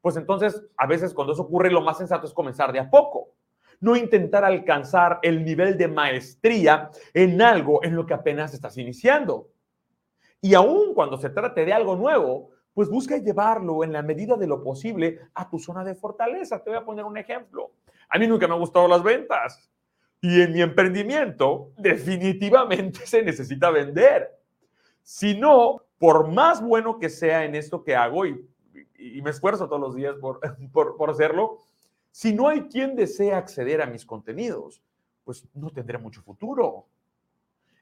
pues 0.00 0.16
entonces 0.16 0.60
a 0.76 0.88
veces 0.88 1.14
cuando 1.14 1.34
eso 1.34 1.42
ocurre 1.42 1.70
lo 1.70 1.82
más 1.82 1.98
sensato 1.98 2.26
es 2.26 2.34
comenzar 2.34 2.72
de 2.72 2.80
a 2.80 2.90
poco. 2.90 3.30
No 3.80 3.94
intentar 3.94 4.44
alcanzar 4.44 5.20
el 5.22 5.44
nivel 5.44 5.78
de 5.78 5.86
maestría 5.86 6.90
en 7.12 7.40
algo 7.40 7.84
en 7.84 7.94
lo 7.94 8.06
que 8.06 8.14
apenas 8.14 8.54
estás 8.54 8.76
iniciando. 8.76 9.53
Y 10.44 10.52
aún 10.52 10.92
cuando 10.92 11.16
se 11.16 11.30
trate 11.30 11.64
de 11.64 11.72
algo 11.72 11.96
nuevo, 11.96 12.50
pues 12.74 12.90
busca 12.90 13.16
llevarlo 13.16 13.82
en 13.82 13.94
la 13.94 14.02
medida 14.02 14.36
de 14.36 14.46
lo 14.46 14.62
posible 14.62 15.18
a 15.32 15.48
tu 15.48 15.58
zona 15.58 15.82
de 15.82 15.94
fortaleza. 15.94 16.62
Te 16.62 16.68
voy 16.68 16.78
a 16.78 16.84
poner 16.84 17.06
un 17.06 17.16
ejemplo. 17.16 17.70
A 18.10 18.18
mí 18.18 18.26
nunca 18.26 18.46
me 18.46 18.52
han 18.52 18.60
gustado 18.60 18.86
las 18.86 19.02
ventas. 19.02 19.70
Y 20.20 20.42
en 20.42 20.52
mi 20.52 20.60
emprendimiento 20.60 21.72
definitivamente 21.78 23.00
se 23.06 23.22
necesita 23.22 23.70
vender. 23.70 24.38
Si 25.02 25.34
no, 25.34 25.80
por 25.96 26.28
más 26.30 26.60
bueno 26.60 26.98
que 26.98 27.08
sea 27.08 27.46
en 27.46 27.54
esto 27.54 27.82
que 27.82 27.96
hago 27.96 28.26
y, 28.26 28.46
me 29.22 29.30
esfuerzo 29.30 29.66
todos 29.66 29.80
los 29.80 29.94
días 29.94 30.14
por, 30.16 30.40
por, 30.74 30.98
por 30.98 31.08
hacerlo, 31.08 31.60
si 32.10 32.34
no 32.34 32.48
hay 32.48 32.64
quien 32.68 32.96
desea 32.96 33.38
acceder 33.38 33.80
a 33.80 33.86
mis 33.86 34.04
contenidos, 34.04 34.82
pues 35.24 35.48
no 35.54 35.70
tendré 35.70 35.96
mucho 35.96 36.20
futuro. 36.20 36.84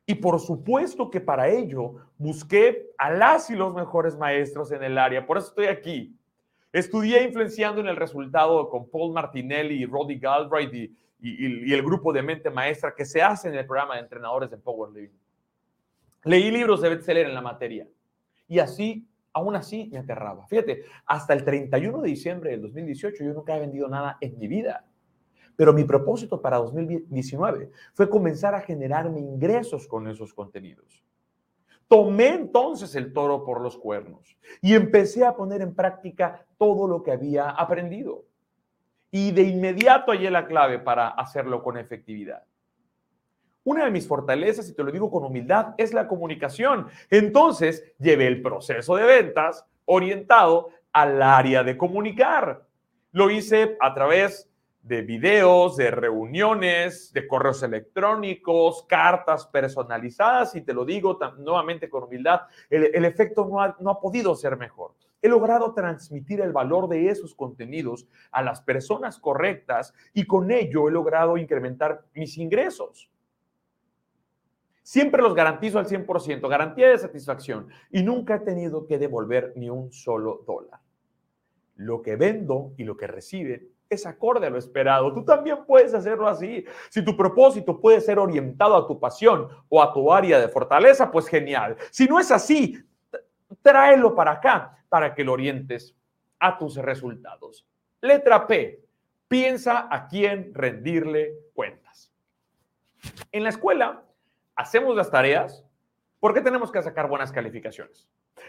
Y 0.06 0.16
por 0.16 0.40
supuesto 0.40 1.10
que 1.10 1.20
para 1.20 1.48
ello 1.48 1.96
busqué 2.18 2.90
a 2.98 3.10
las 3.10 3.50
y 3.50 3.54
los 3.54 3.74
mejores 3.74 4.16
maestros 4.16 4.72
en 4.72 4.82
el 4.82 4.98
área. 4.98 5.26
Por 5.26 5.38
eso 5.38 5.48
estoy 5.48 5.66
aquí. 5.66 6.16
Estudié 6.72 7.22
influenciando 7.22 7.80
en 7.80 7.86
el 7.86 7.96
resultado 7.96 8.68
con 8.68 8.88
Paul 8.88 9.12
Martinelli 9.12 9.82
y 9.82 9.86
Roddy 9.86 10.18
Galbraith 10.18 10.74
y, 10.74 11.72
el 11.72 11.82
grupo 11.82 12.12
de 12.12 12.22
mente 12.22 12.50
maestra 12.50 12.94
que 12.96 13.04
se 13.04 13.22
hace 13.22 13.48
en 13.48 13.54
el 13.54 13.64
programa 13.64 13.94
de 13.94 14.00
entrenadores 14.00 14.50
de 14.50 14.56
Power 14.56 14.90
Living. 14.90 15.16
Leí 16.24 16.50
libros 16.50 16.80
de 16.80 16.88
bestseller 16.88 17.26
en 17.26 17.34
la 17.34 17.40
materia 17.40 17.86
y 18.48 18.58
así, 18.58 19.06
aún 19.32 19.54
así, 19.54 19.88
me 19.92 19.98
aterraba. 19.98 20.46
Fíjate, 20.48 20.84
hasta 21.06 21.32
el 21.32 21.44
31 21.44 22.00
de 22.00 22.08
diciembre 22.08 22.50
del 22.50 22.62
2018 22.62 23.22
yo 23.22 23.32
nunca 23.34 23.56
he 23.56 23.60
vendido 23.60 23.88
nada 23.88 24.18
en 24.20 24.36
mi 24.36 24.48
vida. 24.48 24.84
Pero 25.56 25.72
mi 25.72 25.84
propósito 25.84 26.40
para 26.40 26.56
2019 26.58 27.70
fue 27.94 28.08
comenzar 28.08 28.54
a 28.54 28.60
generarme 28.60 29.20
ingresos 29.20 29.86
con 29.86 30.08
esos 30.08 30.32
contenidos. 30.32 31.02
Tomé 31.88 32.28
entonces 32.28 32.94
el 32.94 33.12
toro 33.12 33.44
por 33.44 33.60
los 33.60 33.76
cuernos 33.76 34.36
y 34.62 34.74
empecé 34.74 35.24
a 35.24 35.36
poner 35.36 35.60
en 35.60 35.74
práctica 35.74 36.46
todo 36.56 36.88
lo 36.88 37.02
que 37.02 37.12
había 37.12 37.50
aprendido. 37.50 38.24
Y 39.10 39.30
de 39.32 39.42
inmediato 39.42 40.10
hallé 40.10 40.30
la 40.30 40.46
clave 40.46 40.78
para 40.78 41.08
hacerlo 41.08 41.62
con 41.62 41.76
efectividad. 41.76 42.44
Una 43.64 43.84
de 43.84 43.90
mis 43.90 44.08
fortalezas, 44.08 44.68
y 44.68 44.74
te 44.74 44.82
lo 44.82 44.90
digo 44.90 45.10
con 45.10 45.24
humildad, 45.24 45.74
es 45.76 45.92
la 45.92 46.08
comunicación. 46.08 46.88
Entonces, 47.10 47.84
llevé 47.98 48.26
el 48.26 48.42
proceso 48.42 48.96
de 48.96 49.04
ventas 49.04 49.64
orientado 49.84 50.70
al 50.92 51.22
área 51.22 51.62
de 51.62 51.76
comunicar. 51.76 52.66
Lo 53.12 53.30
hice 53.30 53.76
a 53.80 53.94
través 53.94 54.50
de 54.82 55.02
videos, 55.02 55.76
de 55.76 55.92
reuniones, 55.92 57.12
de 57.12 57.28
correos 57.28 57.62
electrónicos, 57.62 58.84
cartas 58.88 59.46
personalizadas, 59.46 60.56
y 60.56 60.62
te 60.62 60.74
lo 60.74 60.84
digo 60.84 61.18
nuevamente 61.38 61.88
con 61.88 62.02
humildad, 62.02 62.42
el, 62.68 63.04
efecto 63.04 63.46
no 63.46 63.62
ha, 63.62 63.76
no 63.78 63.90
ha 63.90 64.00
podido 64.00 64.34
ser 64.34 64.56
mejor. 64.56 64.94
He 65.22 65.28
logrado 65.28 65.72
transmitir 65.72 66.40
el 66.40 66.52
valor 66.52 66.88
de 66.88 67.08
esos 67.08 67.32
contenidos 67.34 68.08
a 68.32 68.42
las 68.42 68.60
personas 68.60 69.20
correctas 69.20 69.94
y 70.12 70.26
con 70.26 70.50
ello 70.50 70.88
he 70.88 70.90
logrado 70.90 71.36
incrementar 71.36 72.04
mis 72.12 72.36
ingresos. 72.38 73.08
Siempre 74.82 75.22
los 75.22 75.34
garantizo 75.34 75.78
al 75.78 75.86
100%, 75.86 76.48
garantía 76.48 76.88
de 76.88 76.98
satisfacción 76.98 77.68
y 77.92 78.02
nunca 78.02 78.34
he 78.34 78.40
tenido 78.40 78.84
que 78.88 78.98
devolver 78.98 79.52
ni 79.54 79.70
un 79.70 79.92
solo 79.92 80.42
dólar. 80.44 80.80
Lo 81.76 82.02
que 82.02 82.16
vendo 82.16 82.72
y 82.76 82.82
lo 82.82 82.96
que 82.96 83.06
recibe 83.06 83.68
es 83.92 84.06
acorde 84.06 84.46
a 84.46 84.50
lo 84.50 84.58
esperado. 84.58 85.12
Tú 85.12 85.24
también 85.24 85.64
puedes 85.66 85.94
hacerlo 85.94 86.28
así. 86.28 86.64
Si 86.90 87.04
tu 87.04 87.16
propósito 87.16 87.80
puede 87.80 88.00
ser 88.00 88.18
orientado 88.18 88.76
a 88.76 88.86
tu 88.86 88.98
pasión 88.98 89.48
o 89.68 89.82
a 89.82 89.92
tu 89.92 90.12
área 90.12 90.40
de 90.40 90.48
fortaleza, 90.48 91.10
pues 91.10 91.26
genial. 91.26 91.76
Si 91.90 92.06
no 92.06 92.18
es 92.18 92.30
así, 92.30 92.82
tráelo 93.62 94.14
para 94.14 94.32
acá 94.32 94.78
para 94.88 95.14
que 95.14 95.24
lo 95.24 95.32
orientes 95.32 95.96
a 96.38 96.58
tus 96.58 96.76
resultados. 96.76 97.66
Letra 98.00 98.46
P. 98.46 98.84
Piensa 99.28 99.88
a 99.90 100.08
quién 100.08 100.52
rendirle 100.52 101.34
cuentas. 101.54 102.12
En 103.30 103.44
la 103.44 103.48
escuela 103.48 104.02
hacemos 104.54 104.94
las 104.94 105.10
tareas 105.10 105.64
porque 106.20 106.40
tenemos 106.40 106.70
que 106.70 106.82
sacar 106.82 107.08
buenas 107.08 107.32
calificaciones. 107.32 108.08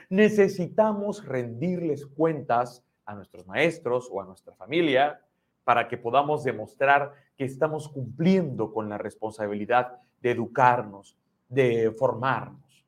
Necesitamos 0.09 1.25
rendirles 1.25 2.05
cuentas 2.05 2.83
a 3.05 3.15
nuestros 3.15 3.47
maestros 3.47 4.09
o 4.11 4.21
a 4.21 4.25
nuestra 4.25 4.55
familia 4.55 5.21
para 5.63 5.87
que 5.87 5.97
podamos 5.97 6.43
demostrar 6.43 7.13
que 7.37 7.45
estamos 7.45 7.89
cumpliendo 7.89 8.71
con 8.73 8.89
la 8.89 8.97
responsabilidad 8.97 9.99
de 10.21 10.31
educarnos, 10.31 11.17
de 11.49 11.91
formarnos. 11.97 12.85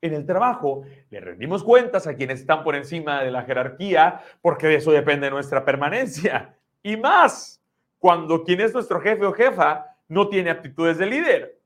En 0.00 0.14
el 0.14 0.24
trabajo 0.26 0.82
le 1.10 1.20
rendimos 1.20 1.64
cuentas 1.64 2.06
a 2.06 2.14
quienes 2.14 2.40
están 2.40 2.62
por 2.62 2.76
encima 2.76 3.22
de 3.22 3.30
la 3.30 3.42
jerarquía 3.42 4.20
porque 4.40 4.68
de 4.68 4.76
eso 4.76 4.92
depende 4.92 5.30
nuestra 5.30 5.64
permanencia. 5.64 6.56
Y 6.82 6.96
más, 6.96 7.60
cuando 7.98 8.44
quien 8.44 8.60
es 8.60 8.72
nuestro 8.72 9.00
jefe 9.00 9.26
o 9.26 9.32
jefa 9.32 9.96
no 10.08 10.28
tiene 10.28 10.50
aptitudes 10.50 10.98
de 10.98 11.06
líder. 11.06 11.58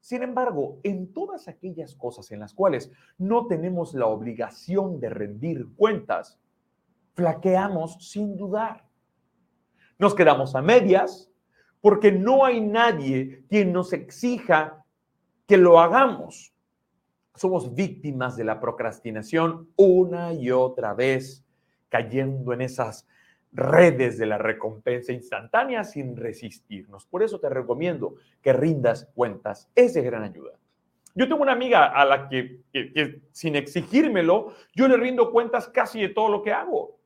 Sin 0.00 0.22
embargo, 0.22 0.78
en 0.84 1.12
todas 1.12 1.48
aquellas 1.48 1.94
cosas 1.94 2.30
en 2.30 2.40
las 2.40 2.54
cuales 2.54 2.90
no 3.18 3.46
tenemos 3.46 3.92
la 3.94 4.06
obligación 4.06 5.00
de 5.00 5.10
rendir 5.10 5.66
cuentas, 5.76 6.38
flaqueamos 7.14 7.96
sin 8.08 8.36
dudar. 8.36 8.87
Nos 9.98 10.14
quedamos 10.14 10.54
a 10.54 10.62
medias 10.62 11.30
porque 11.80 12.12
no 12.12 12.44
hay 12.44 12.60
nadie 12.60 13.44
quien 13.48 13.72
nos 13.72 13.92
exija 13.92 14.84
que 15.46 15.56
lo 15.56 15.80
hagamos. 15.80 16.52
Somos 17.34 17.74
víctimas 17.74 18.36
de 18.36 18.44
la 18.44 18.60
procrastinación 18.60 19.68
una 19.76 20.32
y 20.32 20.50
otra 20.50 20.94
vez, 20.94 21.44
cayendo 21.88 22.52
en 22.52 22.60
esas 22.60 23.06
redes 23.52 24.18
de 24.18 24.26
la 24.26 24.38
recompensa 24.38 25.12
instantánea 25.12 25.82
sin 25.84 26.16
resistirnos. 26.16 27.06
Por 27.06 27.22
eso 27.22 27.40
te 27.40 27.48
recomiendo 27.48 28.16
que 28.42 28.52
rindas 28.52 29.10
cuentas. 29.14 29.70
Es 29.74 29.94
de 29.94 30.02
gran 30.02 30.22
ayuda. 30.22 30.52
Yo 31.14 31.26
tengo 31.28 31.42
una 31.42 31.52
amiga 31.52 31.86
a 31.86 32.04
la 32.04 32.28
que, 32.28 32.60
que, 32.72 33.22
sin 33.32 33.56
exigírmelo, 33.56 34.52
yo 34.74 34.86
le 34.86 34.96
rindo 34.96 35.32
cuentas 35.32 35.68
casi 35.68 36.00
de 36.00 36.10
todo 36.10 36.28
lo 36.28 36.42
que 36.42 36.52
hago. 36.52 36.97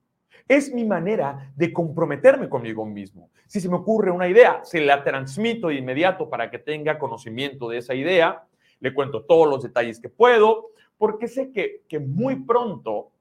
Es 0.48 0.72
mi 0.72 0.84
manera 0.84 1.52
de 1.56 1.72
comprometerme 1.72 2.48
conmigo 2.48 2.84
mismo. 2.84 3.30
Si 3.46 3.60
se 3.60 3.68
me 3.68 3.76
ocurre 3.76 4.10
una 4.10 4.28
idea, 4.28 4.60
se 4.64 4.80
la 4.80 5.04
transmito 5.04 5.68
de 5.68 5.76
inmediato 5.76 6.28
para 6.28 6.50
que 6.50 6.58
tenga 6.58 6.98
conocimiento 6.98 7.68
de 7.68 7.78
esa 7.78 7.94
idea. 7.94 8.44
Le 8.80 8.94
cuento 8.94 9.24
todos 9.24 9.48
los 9.48 9.62
detalles 9.62 10.00
que 10.00 10.08
puedo, 10.08 10.70
porque 10.98 11.28
sé 11.28 11.52
que, 11.52 11.82
que 11.88 11.98
muy 11.98 12.44
pronto 12.44 13.12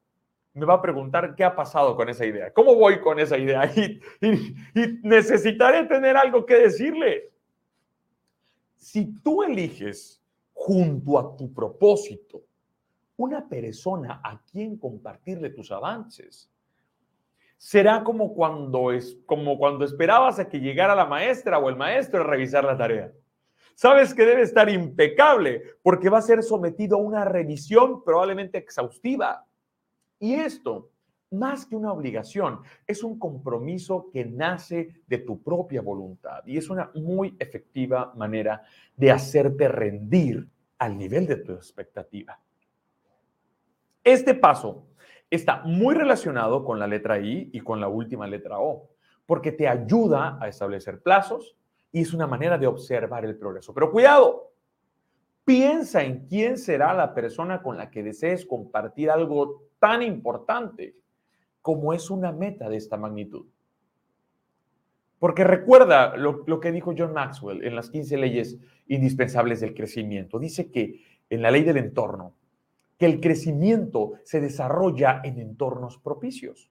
me 0.54 0.65
va 0.65 0.76
a 0.76 0.82
preguntar 0.82 1.36
qué 1.36 1.43
ha 1.43 1.56
pasado 1.56 1.95
con 1.95 2.10
esa 2.10 2.26
idea, 2.26 2.52
cómo 2.54 2.76
voy 2.76 3.00
con 3.00 3.19
esa 3.19 3.38
idea 3.38 3.71
y, 3.76 4.02
y, 4.21 5.00
necesitaré 5.04 5.86
tener 5.86 6.17
algo 6.17 6.45
que 6.45 6.56
decirle. 6.56 7.32
Si 8.76 9.13
tú 9.21 9.43
eliges 9.43 10.21
junto 10.54 11.19
a 11.19 11.36
tu 11.38 11.54
propósito 11.54 12.41
una 13.15 13.47
persona 13.47 14.21
a 14.24 14.41
quien 14.43 14.78
compartirle 14.78 15.52
tus 15.52 15.71
avances, 15.71 16.50
será 17.62 18.04
como 18.04 18.34
cuando, 18.34 18.91
es, 18.91 19.19
como 19.28 19.56
cuando 19.60 19.86
esperabas 19.86 20.39
a 20.39 20.50
que 20.50 20.60
llegara 20.60 20.95
la 20.95 21.06
maestra 21.06 21.60
o 21.60 21.69
el 21.69 21.76
maestro 21.76 22.21
a 22.21 22.24
revisar 22.24 22.63
la 22.63 22.76
tarea. 22.76 23.12
Sabes 23.76 24.15
que 24.15 24.26
debe 24.26 24.41
estar 24.41 24.67
impecable 24.67 25.62
porque 25.84 26.10
va 26.10 26.17
a 26.17 26.24
ser 26.24 26.41
sometido 26.41 26.97
a 26.97 27.02
una 27.02 27.24
revisión 27.24 28.04
probablemente 28.04 28.58
exhaustiva. 28.58 29.45
Y 30.17 30.34
esto, 30.34 30.89
más 31.30 31.67
que 31.67 31.76
una 31.76 31.93
obligación, 31.93 32.62
es 32.88 33.04
un 33.04 33.19
compromiso 33.19 34.10
que 34.12 34.26
nace 34.26 35.04
de 35.06 35.19
tu 35.19 35.39
propia 35.43 35.84
voluntad 35.84 36.41
y 36.47 36.58
es 36.58 36.67
una 36.67 36.89
muy 36.95 37.36
efectiva 37.38 38.12
manera 38.15 38.63
de 38.97 39.12
hacerte 39.12 39.67
rendir 39.67 40.50
al 40.80 40.97
nivel 40.97 41.28
de 41.28 41.36
tu 41.36 41.54
expectativa. 41.54 42.39
Este 44.04 44.34
paso 44.34 44.88
está 45.32 45.63
muy 45.63 45.96
relacionado 45.96 46.63
con 46.65 46.78
la 46.78 46.88
letra 46.88 47.20
I 47.20 47.50
y 47.54 47.62
con 47.62 47.80
la 47.80 47.88
última 47.88 48.28
letra 48.28 48.60
O, 48.60 48.89
porque 49.26 49.54
te 49.54 49.67
ayuda 49.67 50.38
a 50.41 50.50
establecer 50.50 51.02
plazos 51.02 51.56
y 51.91 52.02
es 52.02 52.13
una 52.13 52.28
manera 52.28 52.58
de 52.58 52.67
observar 52.67 53.24
el 53.24 53.38
progreso. 53.38 53.74
Pero 53.74 53.91
cuidado, 53.91 54.52
piensa 55.46 56.04
en 56.04 56.28
quién 56.28 56.58
será 56.58 56.94
la 56.94 57.13
persona 57.13 57.63
con 57.63 57.78
la 57.78 57.89
que 57.89 58.04
desees 58.04 58.46
compartir 58.46 59.10
algo 59.10 59.63
tan 59.80 60.04
importante 60.04 60.96
como 61.62 61.94
es 61.94 62.10
una 62.10 62.34
meta 62.34 62.70
de 62.70 62.78
esta 62.78 62.98
magnitud. 62.98 63.46
Porque 65.17 65.44
recuerda 65.44 66.17
lo, 66.17 66.44
lo, 66.46 66.60
que 66.60 66.72
dijo 66.72 66.94
John 66.98 67.13
Maxwell 67.13 67.63
en 67.63 67.76
las 67.76 67.89
15 67.89 68.17
leyes 68.17 68.58
indispensables 68.88 69.62
del 69.62 69.76
crecimiento. 69.76 70.39
Dice 70.39 70.72
que 70.72 71.06
en 71.30 71.41
la 71.41 71.52
ley 71.52 71.63
del 71.63 71.78
entorno, 71.78 72.36
que 73.01 73.07
el 73.07 73.19
crecimiento 73.19 74.19
se 74.23 74.39
desarrolla 74.39 75.21
en 75.23 75.39
entornos 75.39 75.97
propicios. 75.97 76.69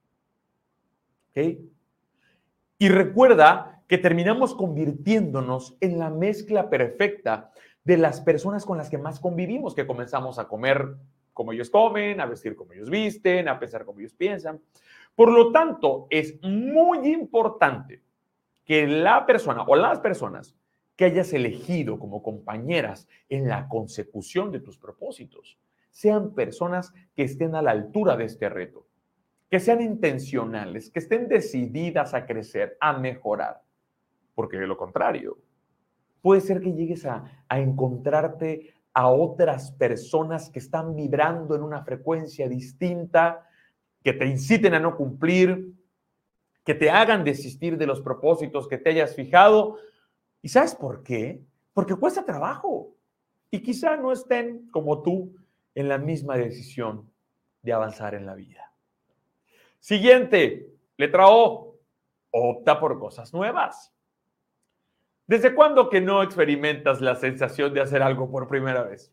Y 1.34 2.88
recuerda 2.88 3.82
que 3.88 3.98
terminamos 3.98 4.54
convirtiéndonos 4.54 5.76
en 5.80 5.98
la 5.98 6.08
mezcla 6.08 6.70
perfecta 6.70 7.50
de 7.82 7.96
las 7.96 8.20
personas 8.20 8.64
con 8.64 8.78
las 8.78 8.88
que 8.88 8.96
más 8.96 9.18
convivimos, 9.18 9.74
que 9.74 9.88
comenzamos 9.88 10.38
a 10.38 10.46
comer 10.46 10.94
como 11.32 11.50
ellos 11.50 11.68
comen, 11.68 12.20
a 12.20 12.26
vestir 12.26 12.54
como 12.54 12.74
ellos 12.74 12.90
visten, 12.90 13.48
a 13.48 13.58
pensar 13.58 13.84
como 13.84 13.98
ellos 13.98 14.14
piensan. 14.14 14.60
Por 15.16 15.32
lo 15.32 15.50
tanto, 15.50 16.06
es 16.10 16.40
muy 16.44 17.08
importante 17.08 18.04
que 18.64 18.86
la 18.86 19.26
persona 19.26 19.64
o 19.64 19.74
las 19.74 19.98
personas 19.98 20.54
que 20.94 21.06
hayas 21.06 21.32
elegido 21.32 21.98
como 21.98 22.22
compañeras 22.22 23.08
en 23.28 23.48
la 23.48 23.66
consecución 23.66 24.52
de 24.52 24.60
tus 24.60 24.78
propósitos 24.78 25.58
sean 25.90 26.34
personas 26.34 26.92
que 27.14 27.24
estén 27.24 27.54
a 27.54 27.62
la 27.62 27.72
altura 27.72 28.16
de 28.16 28.24
este 28.24 28.48
reto, 28.48 28.86
que 29.50 29.60
sean 29.60 29.80
intencionales, 29.80 30.90
que 30.90 31.00
estén 31.00 31.28
decididas 31.28 32.14
a 32.14 32.26
crecer, 32.26 32.76
a 32.80 32.96
mejorar, 32.96 33.62
porque 34.34 34.58
de 34.58 34.66
lo 34.66 34.76
contrario, 34.76 35.38
puede 36.22 36.40
ser 36.40 36.60
que 36.60 36.72
llegues 36.72 37.06
a, 37.06 37.24
encontrarte 37.50 38.74
a 38.92 39.08
otras 39.08 39.72
personas 39.72 40.50
que 40.50 40.58
están 40.58 40.94
vibrando 40.94 41.54
en 41.54 41.62
una 41.62 41.82
frecuencia 41.82 42.48
distinta, 42.48 43.46
que 44.02 44.12
te 44.12 44.26
inciten 44.26 44.74
a 44.74 44.80
no 44.80 44.96
cumplir, 44.96 45.72
que 46.64 46.74
te 46.74 46.90
hagan 46.90 47.24
desistir 47.24 47.76
de 47.78 47.86
los 47.86 48.00
propósitos 48.00 48.68
que 48.68 48.78
te 48.78 48.90
hayas 48.90 49.14
fijado. 49.14 49.78
¿Y 50.42 50.48
sabes 50.48 50.74
por 50.74 51.02
qué? 51.02 51.42
Porque 51.72 51.94
cuesta 51.94 52.24
trabajo. 52.24 52.94
Y 53.50 53.62
quizá 53.62 53.96
no 53.96 54.12
estén 54.12 54.68
como 54.70 55.02
tú 55.02 55.34
en 55.74 55.88
la 55.88 55.98
misma 55.98 56.36
decisión 56.36 57.10
de 57.62 57.72
avanzar 57.72 58.14
en 58.14 58.26
la 58.26 58.34
vida. 58.34 58.72
Siguiente, 59.78 60.74
letra 60.96 61.28
O, 61.28 61.78
opta 62.30 62.78
por 62.78 62.98
cosas 62.98 63.32
nuevas. 63.32 63.92
¿Desde 65.26 65.54
cuándo 65.54 65.88
que 65.88 66.00
no 66.00 66.22
experimentas 66.22 67.00
la 67.00 67.14
sensación 67.14 67.72
de 67.72 67.80
hacer 67.80 68.02
algo 68.02 68.30
por 68.30 68.48
primera 68.48 68.82
vez? 68.82 69.12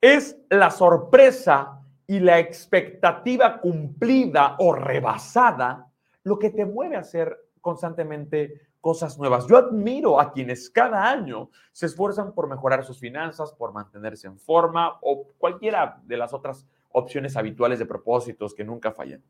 Es 0.00 0.36
la 0.48 0.70
sorpresa 0.70 1.82
y 2.06 2.20
la 2.20 2.38
expectativa 2.38 3.60
cumplida 3.60 4.56
o 4.58 4.72
rebasada 4.72 5.90
lo 6.24 6.38
que 6.38 6.50
te 6.50 6.64
mueve 6.64 6.96
a 6.96 7.00
hacer 7.00 7.45
constantemente 7.66 8.60
cosas 8.80 9.18
nuevas. 9.18 9.48
Yo 9.48 9.56
admiro 9.56 10.20
a 10.20 10.32
quienes 10.32 10.70
cada 10.70 11.10
año 11.10 11.50
se 11.72 11.86
esfuerzan 11.86 12.32
por 12.32 12.48
mejorar 12.48 12.84
sus 12.84 13.00
finanzas, 13.00 13.52
por 13.52 13.72
mantenerse 13.72 14.28
en 14.28 14.38
forma 14.38 14.98
o 15.02 15.32
cualquiera 15.36 16.00
de 16.04 16.16
las 16.16 16.32
otras 16.32 16.64
opciones 16.92 17.36
habituales 17.36 17.80
de 17.80 17.86
propósitos 17.86 18.54
que 18.54 18.62
nunca 18.62 18.92
fallan. 18.92 19.20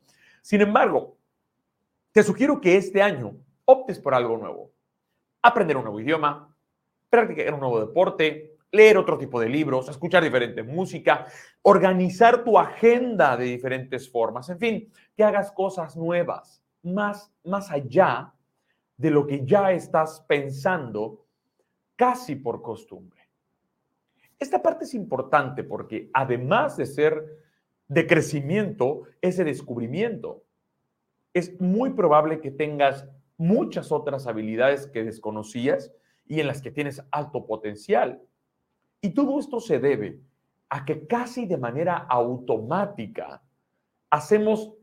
Sin 0.43 0.61
embargo, 0.61 1.17
te 2.11 2.21
sugiero 2.21 2.61
que 2.61 2.77
este 2.77 3.01
año 3.01 3.35
optes 3.65 3.97
por 3.97 4.13
algo 4.13 4.37
nuevo. 4.37 4.69
Aprender 5.41 5.75
un 5.75 5.83
nuevo 5.85 5.99
idioma, 5.99 6.55
practicar 7.09 7.55
un 7.55 7.59
nuevo 7.61 7.79
deporte, 7.79 8.55
leer 8.71 8.99
otro 8.99 9.17
tipo 9.17 9.39
de 9.39 9.49
libros, 9.49 9.89
escuchar 9.89 10.23
diferente 10.23 10.61
música, 10.61 11.25
organizar 11.63 12.43
tu 12.43 12.59
agenda 12.59 13.35
de 13.35 13.45
diferentes 13.45 14.11
formas, 14.11 14.47
en 14.49 14.59
fin, 14.59 14.93
que 15.15 15.23
hagas 15.23 15.51
cosas 15.51 15.97
nuevas, 15.97 16.61
más, 16.93 17.31
más 17.43 17.71
allá 17.71 18.33
de 18.97 19.11
lo 19.11 19.27
que 19.27 19.45
ya 19.45 19.71
estás 19.71 20.21
pensando 20.27 21.25
casi 21.95 22.35
por 22.35 22.61
costumbre. 22.61 23.21
Esta 24.39 24.61
parte 24.61 24.85
es 24.85 24.93
importante 24.93 25.63
porque 25.63 26.09
además 26.13 26.77
de 26.77 26.85
ser 26.85 27.37
de 27.87 28.05
crecimiento, 28.05 29.03
es 29.21 29.37
de 29.37 29.45
descubrimiento. 29.45 30.43
Es 31.33 31.59
muy 31.59 31.91
probable 31.91 32.41
que 32.41 32.51
tengas 32.51 33.07
muchas 33.37 33.91
otras 33.91 34.27
habilidades 34.27 34.87
que 34.87 35.03
desconocías 35.03 35.91
y 36.25 36.39
en 36.39 36.47
las 36.47 36.61
que 36.61 36.71
tienes 36.71 37.03
alto 37.11 37.45
potencial. 37.45 38.21
Y 39.01 39.11
todo 39.11 39.39
esto 39.39 39.59
se 39.59 39.79
debe 39.79 40.19
a 40.69 40.85
que 40.85 41.07
casi 41.07 41.45
de 41.45 41.57
manera 41.57 41.97
automática 41.97 43.41
hacemos 44.09 44.73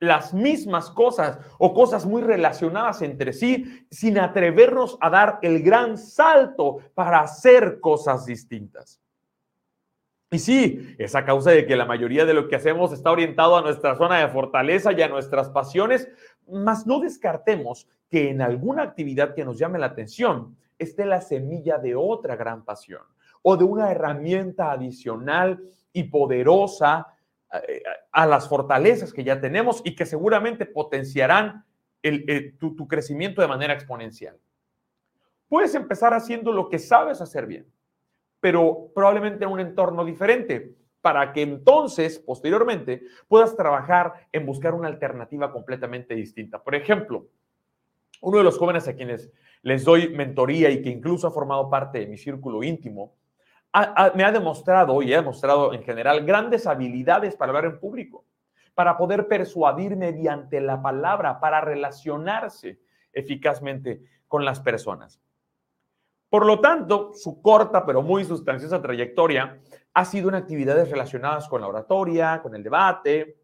las 0.00 0.32
mismas 0.32 0.90
cosas 0.90 1.38
o 1.58 1.74
cosas 1.74 2.06
muy 2.06 2.22
relacionadas 2.22 3.02
entre 3.02 3.32
sí 3.32 3.86
sin 3.90 4.18
atrevernos 4.18 4.96
a 5.00 5.10
dar 5.10 5.38
el 5.42 5.62
gran 5.62 5.98
salto 5.98 6.78
para 6.94 7.20
hacer 7.20 7.80
cosas 7.80 8.24
distintas. 8.24 9.00
Y 10.30 10.38
sí, 10.38 10.94
es 10.98 11.14
a 11.14 11.24
causa 11.24 11.52
de 11.52 11.66
que 11.66 11.74
la 11.74 11.86
mayoría 11.86 12.26
de 12.26 12.34
lo 12.34 12.48
que 12.48 12.56
hacemos 12.56 12.92
está 12.92 13.10
orientado 13.10 13.56
a 13.56 13.62
nuestra 13.62 13.96
zona 13.96 14.18
de 14.18 14.28
fortaleza 14.28 14.92
y 14.92 15.00
a 15.00 15.08
nuestras 15.08 15.48
pasiones, 15.48 16.06
mas 16.46 16.86
no 16.86 17.00
descartemos 17.00 17.88
que 18.10 18.28
en 18.28 18.42
alguna 18.42 18.82
actividad 18.82 19.34
que 19.34 19.44
nos 19.44 19.58
llame 19.58 19.78
la 19.78 19.86
atención 19.86 20.54
esté 20.78 21.06
la 21.06 21.22
semilla 21.22 21.78
de 21.78 21.94
otra 21.94 22.36
gran 22.36 22.64
pasión 22.64 23.02
o 23.42 23.56
de 23.56 23.64
una 23.64 23.90
herramienta 23.90 24.70
adicional 24.70 25.62
y 25.92 26.04
poderosa 26.04 27.06
a, 28.12 28.26
las 28.26 28.48
fortalezas 28.48 29.12
que 29.12 29.24
ya 29.24 29.40
tenemos 29.40 29.80
y 29.84 29.94
que 29.94 30.06
seguramente 30.06 30.66
potenciarán 30.66 31.64
tu, 32.58 32.76
tu 32.76 32.86
crecimiento 32.86 33.42
de 33.42 33.48
manera 33.48 33.74
exponencial. 33.74 34.38
Puedes 35.48 35.74
empezar 35.74 36.12
haciendo 36.12 36.52
lo 36.52 36.68
que 36.68 36.78
sabes 36.78 37.20
hacer 37.20 37.46
bien, 37.46 37.66
pero 38.40 38.90
probablemente 38.94 39.44
en 39.44 39.50
un 39.50 39.60
entorno 39.60 40.04
diferente, 40.04 40.74
para 41.00 41.32
que 41.32 41.42
entonces, 41.42 42.18
posteriormente, 42.18 43.02
puedas 43.28 43.56
trabajar 43.56 44.28
en 44.32 44.44
buscar 44.44 44.74
una 44.74 44.88
alternativa 44.88 45.52
completamente 45.52 46.14
distinta. 46.14 46.62
Por 46.62 46.74
ejemplo, 46.74 47.28
uno 48.20 48.38
de 48.38 48.44
los 48.44 48.58
jóvenes 48.58 48.88
a 48.88 48.94
quienes 48.94 49.30
les 49.62 49.84
doy 49.84 50.08
mentoría 50.08 50.70
y 50.70 50.82
que 50.82 50.90
incluso 50.90 51.26
ha 51.26 51.30
formado 51.30 51.70
parte 51.70 52.00
de 52.00 52.06
mi 52.06 52.18
círculo 52.18 52.62
íntimo, 52.62 53.14
me 54.14 54.24
ha 54.24 54.32
demostrado 54.32 55.02
y 55.02 55.12
ha 55.12 55.18
demostrado 55.18 55.72
en 55.74 55.82
general 55.82 56.24
grandes 56.24 56.66
habilidades 56.66 57.36
para 57.36 57.50
hablar 57.50 57.66
en 57.66 57.78
público, 57.78 58.24
para 58.74 58.96
poder 58.96 59.28
persuadir 59.28 59.96
mediante 59.96 60.60
la 60.60 60.80
palabra, 60.80 61.40
para 61.40 61.60
relacionarse 61.60 62.78
eficazmente 63.12 64.02
con 64.26 64.44
las 64.44 64.60
personas. 64.60 65.20
Por 66.30 66.44
lo 66.44 66.60
tanto, 66.60 67.12
su 67.14 67.40
corta 67.40 67.86
pero 67.86 68.02
muy 68.02 68.24
sustanciosa 68.24 68.82
trayectoria 68.82 69.58
ha 69.94 70.04
sido 70.04 70.28
en 70.28 70.34
actividades 70.34 70.90
relacionadas 70.90 71.48
con 71.48 71.60
la 71.60 71.68
oratoria, 71.68 72.40
con 72.42 72.54
el 72.54 72.62
debate, 72.62 73.38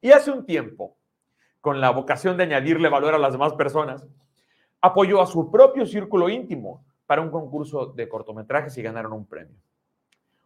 y 0.00 0.10
hace 0.10 0.30
un 0.30 0.44
tiempo, 0.44 0.96
con 1.60 1.80
la 1.80 1.90
vocación 1.90 2.36
de 2.36 2.44
añadirle 2.44 2.88
valor 2.88 3.14
a 3.14 3.18
las 3.18 3.32
demás 3.32 3.52
personas, 3.54 4.06
apoyó 4.80 5.20
a 5.20 5.26
su 5.26 5.50
propio 5.50 5.86
círculo 5.86 6.28
íntimo 6.28 6.84
para 7.12 7.20
un 7.20 7.30
concurso 7.30 7.92
de 7.94 8.08
cortometrajes 8.08 8.78
y 8.78 8.82
ganaron 8.82 9.12
un 9.12 9.26
premio. 9.26 9.54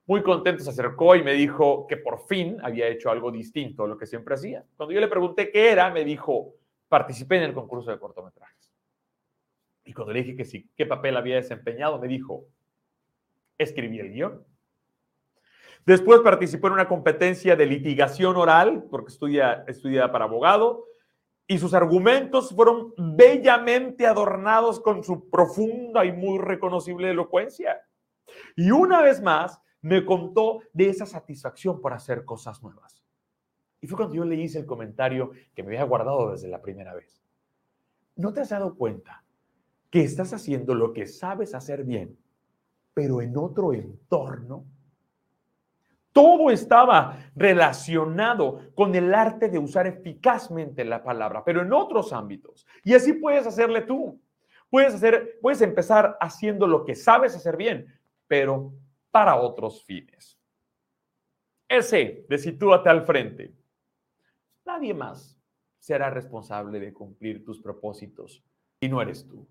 Muy 0.05 0.21
contento 0.21 0.65
se 0.65 0.71
acercó 0.71 1.15
y 1.15 1.23
me 1.23 1.33
dijo 1.35 1.87
que 1.87 1.97
por 1.97 2.27
fin 2.27 2.59
había 2.61 2.89
hecho 2.89 3.09
algo 3.09 3.31
distinto 3.31 3.85
a 3.85 3.87
lo 3.87 3.97
que 3.97 4.05
siempre 4.05 4.35
hacía. 4.35 4.65
Cuando 4.77 4.93
yo 4.93 5.01
le 5.01 5.07
pregunté 5.07 5.53
qué 5.53 5.71
era, 5.71 5.89
me 5.93 6.05
dijo, 6.05 6.57
participé 6.89 7.37
en 7.37 7.45
el 7.45 7.55
concurso 7.55 7.93
de 7.93 8.01
cortometrajes. 8.01 8.75
Y 9.85 9.93
cuando 9.93 10.13
le 10.13 10.25
dije 10.25 10.35
que 10.35 10.45
sí, 10.45 10.69
qué 10.75 10.87
papel 10.87 11.17
había 11.17 11.37
desempeñado, 11.37 12.01
me 12.01 12.09
dijo, 12.09 12.49
escribí 13.57 14.01
el 14.01 14.11
guion. 14.13 14.45
Después 15.85 16.19
participó 16.19 16.67
en 16.67 16.73
una 16.73 16.89
competencia 16.89 17.55
de 17.55 17.67
litigación 17.67 18.35
oral, 18.35 18.87
porque 18.91 19.13
estudia, 19.13 19.63
estudia 19.69 20.11
para 20.11 20.25
abogado, 20.25 20.87
y 21.47 21.59
sus 21.59 21.75
argumentos 21.75 22.51
fueron 22.55 22.93
bellamente 22.97 24.07
adornados 24.07 24.81
con 24.81 25.05
su 25.05 25.31
profunda 25.31 26.05
y 26.05 26.13
muy 26.13 26.39
reconocible 26.39 27.11
elocuencia. 27.11 27.83
Y 28.57 28.71
una 28.71 29.01
vez 29.01 29.23
más 29.23 29.61
me 29.81 30.05
contó 30.05 30.61
de 30.73 30.89
esa 30.89 31.07
satisfacción 31.07 31.81
por 31.81 31.93
hacer 31.93 32.25
cosas 32.25 32.63
nuevas. 32.63 33.05
Y 33.81 33.87
fue 33.87 33.97
cuando 33.97 34.17
yo 34.17 34.25
le 34.25 34.37
hice 34.37 34.59
el 34.59 34.67
comentario 34.67 35.31
que 35.55 35.63
me 35.63 35.69
había 35.69 35.85
guardado 35.85 36.33
desde 36.33 36.49
la 36.49 36.61
primera 36.61 36.95
vez. 36.95 37.23
¿No 38.17 38.33
te 38.33 38.41
has 38.41 38.49
dado 38.49 38.75
cuenta 38.75 39.23
que 39.91 40.01
estás 40.01 40.33
haciendo 40.33 40.75
lo 40.75 40.93
que 40.93 41.07
sabes 41.07 41.55
hacer 41.55 41.85
bien, 41.85 42.19
pero 42.95 43.21
en 43.21 43.37
otro 43.37 43.73
entorno? 43.73 44.65
Todo 46.17 46.51
estaba 46.51 47.31
relacionado 47.35 48.71
con 48.75 48.95
el 48.95 49.15
arte 49.15 49.51
de 49.51 49.59
usar 49.59 49.87
eficazmente 49.87 50.83
la 50.83 51.05
palabra, 51.05 51.45
pero 51.45 51.61
en 51.61 51.71
otros 51.75 52.11
ámbitos. 52.11 52.67
Y 52.83 52.95
así 52.95 53.13
puedes 53.13 53.47
hacerle 53.47 53.83
tú. 53.83 54.19
Puedes, 54.71 54.95
hacer, 54.95 55.39
puedes 55.43 55.61
empezar 55.61 56.17
haciendo 56.19 56.67
lo 56.67 56.87
que 56.87 56.95
sabes 56.95 57.37
hacer 57.37 57.59
bien, 57.59 57.95
pero 58.27 58.73
para 59.11 59.37
otros 59.37 59.85
fines. 59.85 60.41
Ese 61.69 62.25
de 62.31 62.39
sitúate 62.39 62.89
al 62.89 63.03
frente. 63.03 63.53
Nadie 64.65 64.95
más 64.95 65.39
será 65.79 66.09
responsable 66.09 66.81
de 66.81 66.95
cumplir 66.95 67.45
tus 67.45 67.61
propósitos 67.61 68.43
y 68.81 68.89
no 68.89 69.03
eres 69.03 69.29
tú. 69.29 69.47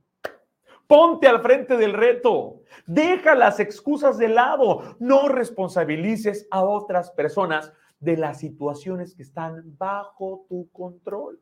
Ponte 0.88 1.28
al 1.28 1.42
frente 1.42 1.78
del 1.78 1.94
reto. 1.94 2.62
Deja 2.86 3.36
las 3.36 3.60
excusas 3.60 4.18
de 4.18 4.30
lado. 4.30 4.96
No 5.00 5.28
responsabilices 5.28 6.48
a 6.52 6.64
otras 6.64 7.12
personas 7.12 7.74
de 8.00 8.18
las 8.18 8.40
situaciones 8.40 9.16
que 9.16 9.24
están 9.24 9.76
bajo 9.78 10.46
tu 10.48 10.70
control. 10.72 11.40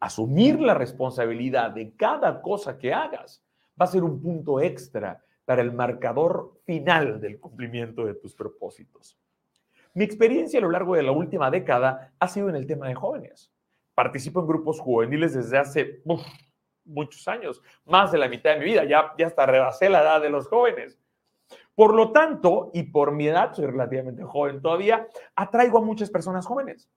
Asumir 0.00 0.60
la 0.60 0.74
responsabilidad 0.74 1.72
de 1.72 1.92
cada 1.96 2.40
cosa 2.40 2.78
que 2.78 2.92
hagas 2.94 3.44
va 3.80 3.86
a 3.86 3.88
ser 3.88 4.04
un 4.04 4.20
punto 4.20 4.60
extra 4.60 5.24
para 5.44 5.62
el 5.62 5.72
marcador 5.72 6.60
final 6.64 7.20
del 7.20 7.40
cumplimiento 7.40 8.04
de 8.04 8.14
tus 8.14 8.34
propósitos. 8.34 9.18
Mi 9.94 10.04
experiencia 10.04 10.60
a 10.60 10.62
lo 10.62 10.70
largo 10.70 10.94
de 10.94 11.02
la 11.02 11.10
última 11.10 11.50
década 11.50 12.12
ha 12.18 12.28
sido 12.28 12.48
en 12.48 12.54
el 12.54 12.66
tema 12.66 12.86
de 12.86 12.94
jóvenes. 12.94 13.50
Participo 13.94 14.40
en 14.40 14.46
grupos 14.46 14.78
juveniles 14.78 15.34
desde 15.34 15.58
hace 15.58 16.02
muchos 16.88 17.26
años, 17.28 17.62
más 17.84 18.10
de 18.10 18.18
la 18.18 18.28
mitad 18.28 18.54
de 18.54 18.58
mi 18.58 18.64
vida, 18.64 18.84
ya, 18.84 19.12
ya 19.16 19.26
hasta 19.26 19.46
rebasé 19.46 19.88
la 19.88 20.02
edad 20.02 20.20
de 20.20 20.30
los 20.30 20.48
jóvenes. 20.48 20.98
Por 21.74 21.94
lo 21.94 22.10
tanto, 22.10 22.70
y 22.74 22.84
por 22.84 23.12
mi 23.12 23.28
edad, 23.28 23.52
soy 23.54 23.66
relativamente 23.66 24.24
joven 24.24 24.60
todavía, 24.60 25.06
atraigo 25.36 25.78
a 25.78 25.82
muchas 25.82 26.10
personas 26.10 26.44
jóvenes. 26.44 26.90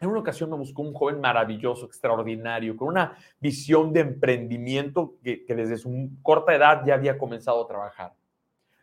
En 0.00 0.10
una 0.10 0.20
ocasión 0.20 0.50
me 0.50 0.56
buscó 0.56 0.82
un 0.82 0.92
joven 0.92 1.20
maravilloso, 1.20 1.86
extraordinario, 1.86 2.76
con 2.76 2.88
una 2.88 3.16
visión 3.40 3.92
de 3.92 4.00
emprendimiento 4.00 5.14
que, 5.22 5.44
que, 5.44 5.54
desde 5.54 5.78
su 5.78 6.10
corta 6.22 6.54
edad 6.54 6.82
ya 6.84 6.94
había 6.94 7.16
comenzado 7.16 7.64
a 7.64 7.68
trabajar. 7.68 8.14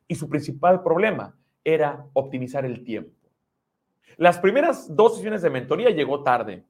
Y 0.08 0.16
su 0.16 0.28
principal 0.30 0.82
problema 0.82 1.36
era 1.64 2.06
optimizar 2.14 2.66
el 2.66 2.84
tiempo. 2.84 3.12
Las 4.18 4.40
primeras 4.40 4.96
dos 4.96 5.16
sesiones 5.16 5.42
de 5.42 5.50
mentoría 5.50 5.90
llegó 5.90 6.24
tarde 6.24 6.64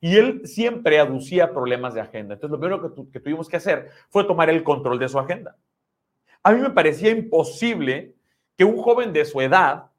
y 0.00 0.16
él 0.16 0.42
siempre 0.46 1.00
aducía 1.00 1.52
problemas 1.52 1.94
de 1.94 2.00
agenda. 2.00 2.34
Entonces, 2.34 2.52
lo 2.52 2.60
primero 2.60 2.94
que, 2.94 3.10
que 3.10 3.20
tuvimos 3.20 3.48
que 3.48 3.56
hacer 3.56 3.90
fue 4.10 4.24
tomar 4.24 4.48
el 4.50 4.62
control 4.62 4.98
de 4.98 5.08
su 5.08 5.18
agenda. 5.18 5.56
A 6.42 6.52
mí 6.52 6.60
me 6.60 6.70
parecía 6.70 7.10
imposible 7.10 8.14
que 8.56 8.64
un 8.64 8.76
joven 8.76 9.12
de 9.12 9.24
su 9.24 9.40
edad 9.40 9.90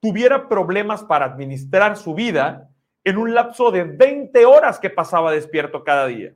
tuviera 0.00 0.48
problemas 0.48 1.02
para 1.02 1.26
administrar 1.26 1.96
su 1.96 2.14
vida 2.14 2.70
en 3.04 3.18
un 3.18 3.34
lapso 3.34 3.70
de 3.70 3.84
20 3.84 4.44
horas 4.46 4.78
que 4.78 4.90
pasaba 4.90 5.32
despierto 5.32 5.84
cada 5.84 6.06
día. 6.06 6.34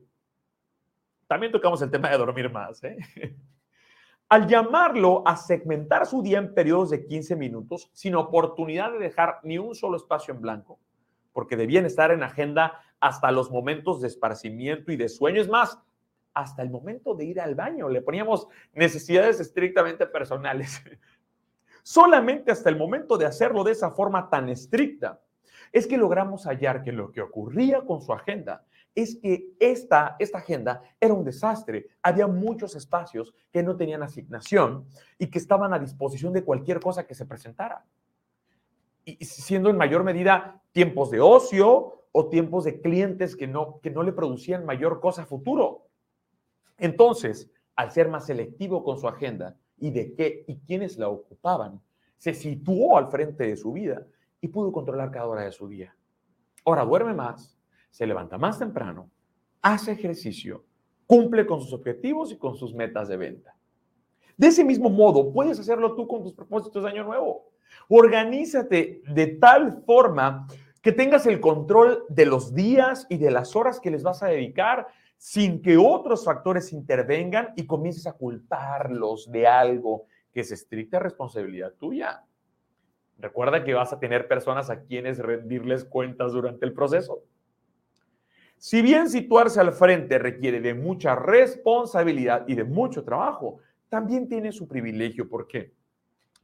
También 1.26 1.52
tocamos 1.52 1.82
el 1.82 1.90
tema 1.90 2.08
de 2.10 2.18
dormir 2.18 2.50
más. 2.50 2.82
¿eh? 2.84 2.96
Al 4.28 4.46
llamarlo 4.46 5.22
a 5.26 5.36
segmentar 5.36 6.06
su 6.06 6.22
día 6.22 6.38
en 6.38 6.54
periodos 6.54 6.90
de 6.90 7.06
15 7.06 7.34
minutos, 7.36 7.90
sin 7.92 8.14
oportunidad 8.14 8.92
de 8.92 8.98
dejar 8.98 9.40
ni 9.42 9.58
un 9.58 9.74
solo 9.74 9.96
espacio 9.96 10.32
en 10.32 10.40
blanco, 10.40 10.78
porque 11.32 11.56
debían 11.56 11.86
estar 11.86 12.12
en 12.12 12.22
agenda 12.22 12.80
hasta 13.00 13.32
los 13.32 13.50
momentos 13.50 14.00
de 14.00 14.08
esparcimiento 14.08 14.92
y 14.92 14.96
de 14.96 15.08
sueño. 15.08 15.40
Es 15.40 15.48
más, 15.48 15.78
hasta 16.34 16.62
el 16.62 16.70
momento 16.70 17.14
de 17.14 17.24
ir 17.24 17.40
al 17.40 17.54
baño. 17.54 17.88
Le 17.88 18.02
poníamos 18.02 18.46
necesidades 18.72 19.40
estrictamente 19.40 20.06
personales. 20.06 20.80
Solamente 21.82 22.52
hasta 22.52 22.68
el 22.68 22.76
momento 22.76 23.16
de 23.16 23.26
hacerlo 23.26 23.64
de 23.64 23.72
esa 23.72 23.90
forma 23.90 24.28
tan 24.28 24.48
estricta 24.48 25.20
es 25.72 25.86
que 25.86 25.96
logramos 25.96 26.44
hallar 26.46 26.82
que 26.82 26.92
lo 26.92 27.10
que 27.10 27.20
ocurría 27.20 27.82
con 27.82 28.02
su 28.02 28.12
agenda 28.12 28.64
es 28.94 29.16
que 29.16 29.54
esta, 29.60 30.16
esta 30.18 30.38
agenda 30.38 30.82
era 31.00 31.14
un 31.14 31.24
desastre. 31.24 31.86
Había 32.02 32.26
muchos 32.26 32.74
espacios 32.74 33.32
que 33.52 33.62
no 33.62 33.76
tenían 33.76 34.02
asignación 34.02 34.86
y 35.16 35.28
que 35.28 35.38
estaban 35.38 35.72
a 35.72 35.78
disposición 35.78 36.32
de 36.32 36.44
cualquier 36.44 36.80
cosa 36.80 37.06
que 37.06 37.14
se 37.14 37.24
presentara. 37.24 37.84
Y 39.04 39.24
siendo 39.24 39.70
en 39.70 39.76
mayor 39.76 40.04
medida 40.04 40.60
tiempos 40.72 41.10
de 41.10 41.20
ocio 41.20 41.99
o 42.12 42.28
tiempos 42.28 42.64
de 42.64 42.80
clientes 42.80 43.36
que 43.36 43.46
no, 43.46 43.80
que 43.80 43.90
no 43.90 44.02
le 44.02 44.12
producían 44.12 44.64
mayor 44.64 45.00
cosa 45.00 45.26
futuro. 45.26 45.86
Entonces, 46.78 47.50
al 47.76 47.92
ser 47.92 48.08
más 48.08 48.26
selectivo 48.26 48.82
con 48.82 48.98
su 48.98 49.06
agenda 49.06 49.56
y 49.78 49.90
de 49.90 50.14
qué 50.14 50.44
y 50.46 50.58
quiénes 50.58 50.98
la 50.98 51.08
ocupaban, 51.08 51.80
se 52.16 52.34
situó 52.34 52.98
al 52.98 53.10
frente 53.10 53.46
de 53.46 53.56
su 53.56 53.72
vida 53.72 54.06
y 54.40 54.48
pudo 54.48 54.72
controlar 54.72 55.10
cada 55.10 55.26
hora 55.26 55.42
de 55.42 55.52
su 55.52 55.68
día. 55.68 55.94
Ahora 56.64 56.84
duerme 56.84 57.14
más, 57.14 57.58
se 57.90 58.06
levanta 58.06 58.38
más 58.38 58.58
temprano, 58.58 59.10
hace 59.62 59.92
ejercicio, 59.92 60.64
cumple 61.06 61.46
con 61.46 61.60
sus 61.60 61.72
objetivos 61.72 62.32
y 62.32 62.36
con 62.36 62.56
sus 62.56 62.74
metas 62.74 63.08
de 63.08 63.16
venta. 63.16 63.54
De 64.36 64.48
ese 64.48 64.64
mismo 64.64 64.88
modo, 64.88 65.32
puedes 65.32 65.58
hacerlo 65.58 65.94
tú 65.94 66.06
con 66.06 66.22
tus 66.22 66.32
propósitos 66.32 66.82
de 66.82 66.90
año 66.90 67.04
nuevo. 67.04 67.50
Organízate 67.88 69.02
de 69.06 69.26
tal 69.26 69.82
forma 69.84 70.46
que 70.82 70.92
tengas 70.92 71.26
el 71.26 71.40
control 71.40 72.04
de 72.08 72.26
los 72.26 72.54
días 72.54 73.06
y 73.10 73.18
de 73.18 73.30
las 73.30 73.54
horas 73.54 73.80
que 73.80 73.90
les 73.90 74.02
vas 74.02 74.22
a 74.22 74.28
dedicar 74.28 74.88
sin 75.16 75.60
que 75.60 75.76
otros 75.76 76.24
factores 76.24 76.72
intervengan 76.72 77.52
y 77.54 77.66
comiences 77.66 78.06
a 78.06 78.14
culparlos 78.14 79.30
de 79.30 79.46
algo 79.46 80.06
que 80.32 80.40
es 80.40 80.50
estricta 80.50 80.98
responsabilidad 80.98 81.74
tuya. 81.74 82.24
Recuerda 83.18 83.62
que 83.62 83.74
vas 83.74 83.92
a 83.92 83.98
tener 83.98 84.28
personas 84.28 84.70
a 84.70 84.80
quienes 84.80 85.18
rendirles 85.18 85.84
cuentas 85.84 86.32
durante 86.32 86.64
el 86.64 86.72
proceso. 86.72 87.22
Si 88.56 88.80
bien 88.80 89.10
situarse 89.10 89.60
al 89.60 89.72
frente 89.72 90.18
requiere 90.18 90.60
de 90.60 90.72
mucha 90.72 91.14
responsabilidad 91.14 92.44
y 92.48 92.54
de 92.54 92.64
mucho 92.64 93.04
trabajo, 93.04 93.58
también 93.90 94.28
tiene 94.28 94.52
su 94.52 94.66
privilegio 94.66 95.28
porque 95.28 95.72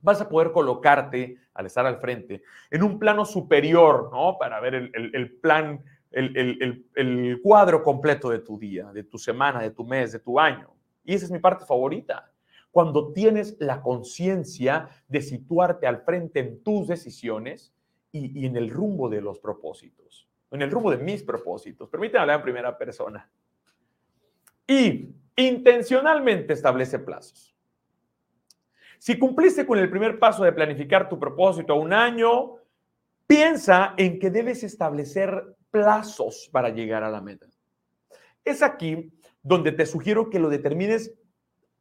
vas 0.07 0.21
a 0.21 0.29
poder 0.29 0.53
colocarte 0.53 1.37
al 1.53 1.67
estar 1.67 1.85
al 1.85 1.99
frente 1.99 2.43
en 2.71 2.85
un 2.85 2.97
plano 2.97 3.25
superior, 3.25 4.09
¿no? 4.13 4.39
Para 4.39 4.61
ver 4.61 4.75
el, 4.75 5.33
plan 5.39 5.83
el, 6.13 7.41
cuadro 7.43 7.83
completo 7.83 8.31
de 8.31 8.39
tu 8.39 8.57
día, 8.57 8.93
de 8.93 9.03
tu 9.03 9.19
semana, 9.19 9.61
de 9.61 9.73
tu 9.73 9.85
mes, 9.85 10.13
de 10.13 10.21
tu 10.21 10.39
año. 10.39 10.73
Y 11.05 11.15
esa 11.15 11.25
es 11.25 11.33
mi 11.33 11.41
parte 11.41 11.67
favorita. 11.67 12.31
Cuando 12.71 13.13
tienes 13.13 13.57
la 13.59 13.83
conciencia 13.83 14.89
de 15.09 15.21
situarte 15.21 15.89
al 15.89 16.03
frente 16.03 16.39
en 16.39 16.63
tus 16.63 16.87
decisiones 16.87 17.75
y, 18.13 18.47
en 18.47 18.57
el 18.57 18.71
rumbo 18.71 19.09
de 19.09 19.21
los 19.21 19.41
propósitos, 19.41 20.29
en 20.53 20.63
el 20.63 20.71
rumbo 20.71 20.93
de 20.93 20.99
mis 20.99 21.25
propósitos. 21.25 21.89
Permítame 21.89 22.21
hablar 22.21 22.37
en 22.39 22.45
primera 22.45 22.79
persona. 22.79 23.29
Y 24.69 25.09
intencionalmente 25.35 26.53
establece 26.53 27.01
plazos. 27.01 27.56
Si 29.07 29.21
cumpliste 29.21 29.65
con 29.65 29.79
el 29.79 29.89
primer 29.89 30.19
paso 30.19 30.43
de 30.43 30.51
planificar 30.51 31.09
tu 31.09 31.17
propósito 31.17 31.75
a 31.75 31.77
un 31.77 31.93
año, 31.93 32.57
piensa 33.25 33.95
en 33.97 34.19
que 34.19 34.31
debes 34.31 34.65
establecer 34.65 35.55
plazos 35.71 36.49
para 36.51 36.71
llegar 36.71 37.05
a 37.05 37.09
la 37.09 37.21
meta. 37.21 37.47
Es 38.45 38.65
aquí 38.65 39.13
donde 39.45 39.71
te 39.71 39.87
sugiero 39.87 40.29
que 40.29 40.41
lo 40.41 40.49
determines 40.49 41.15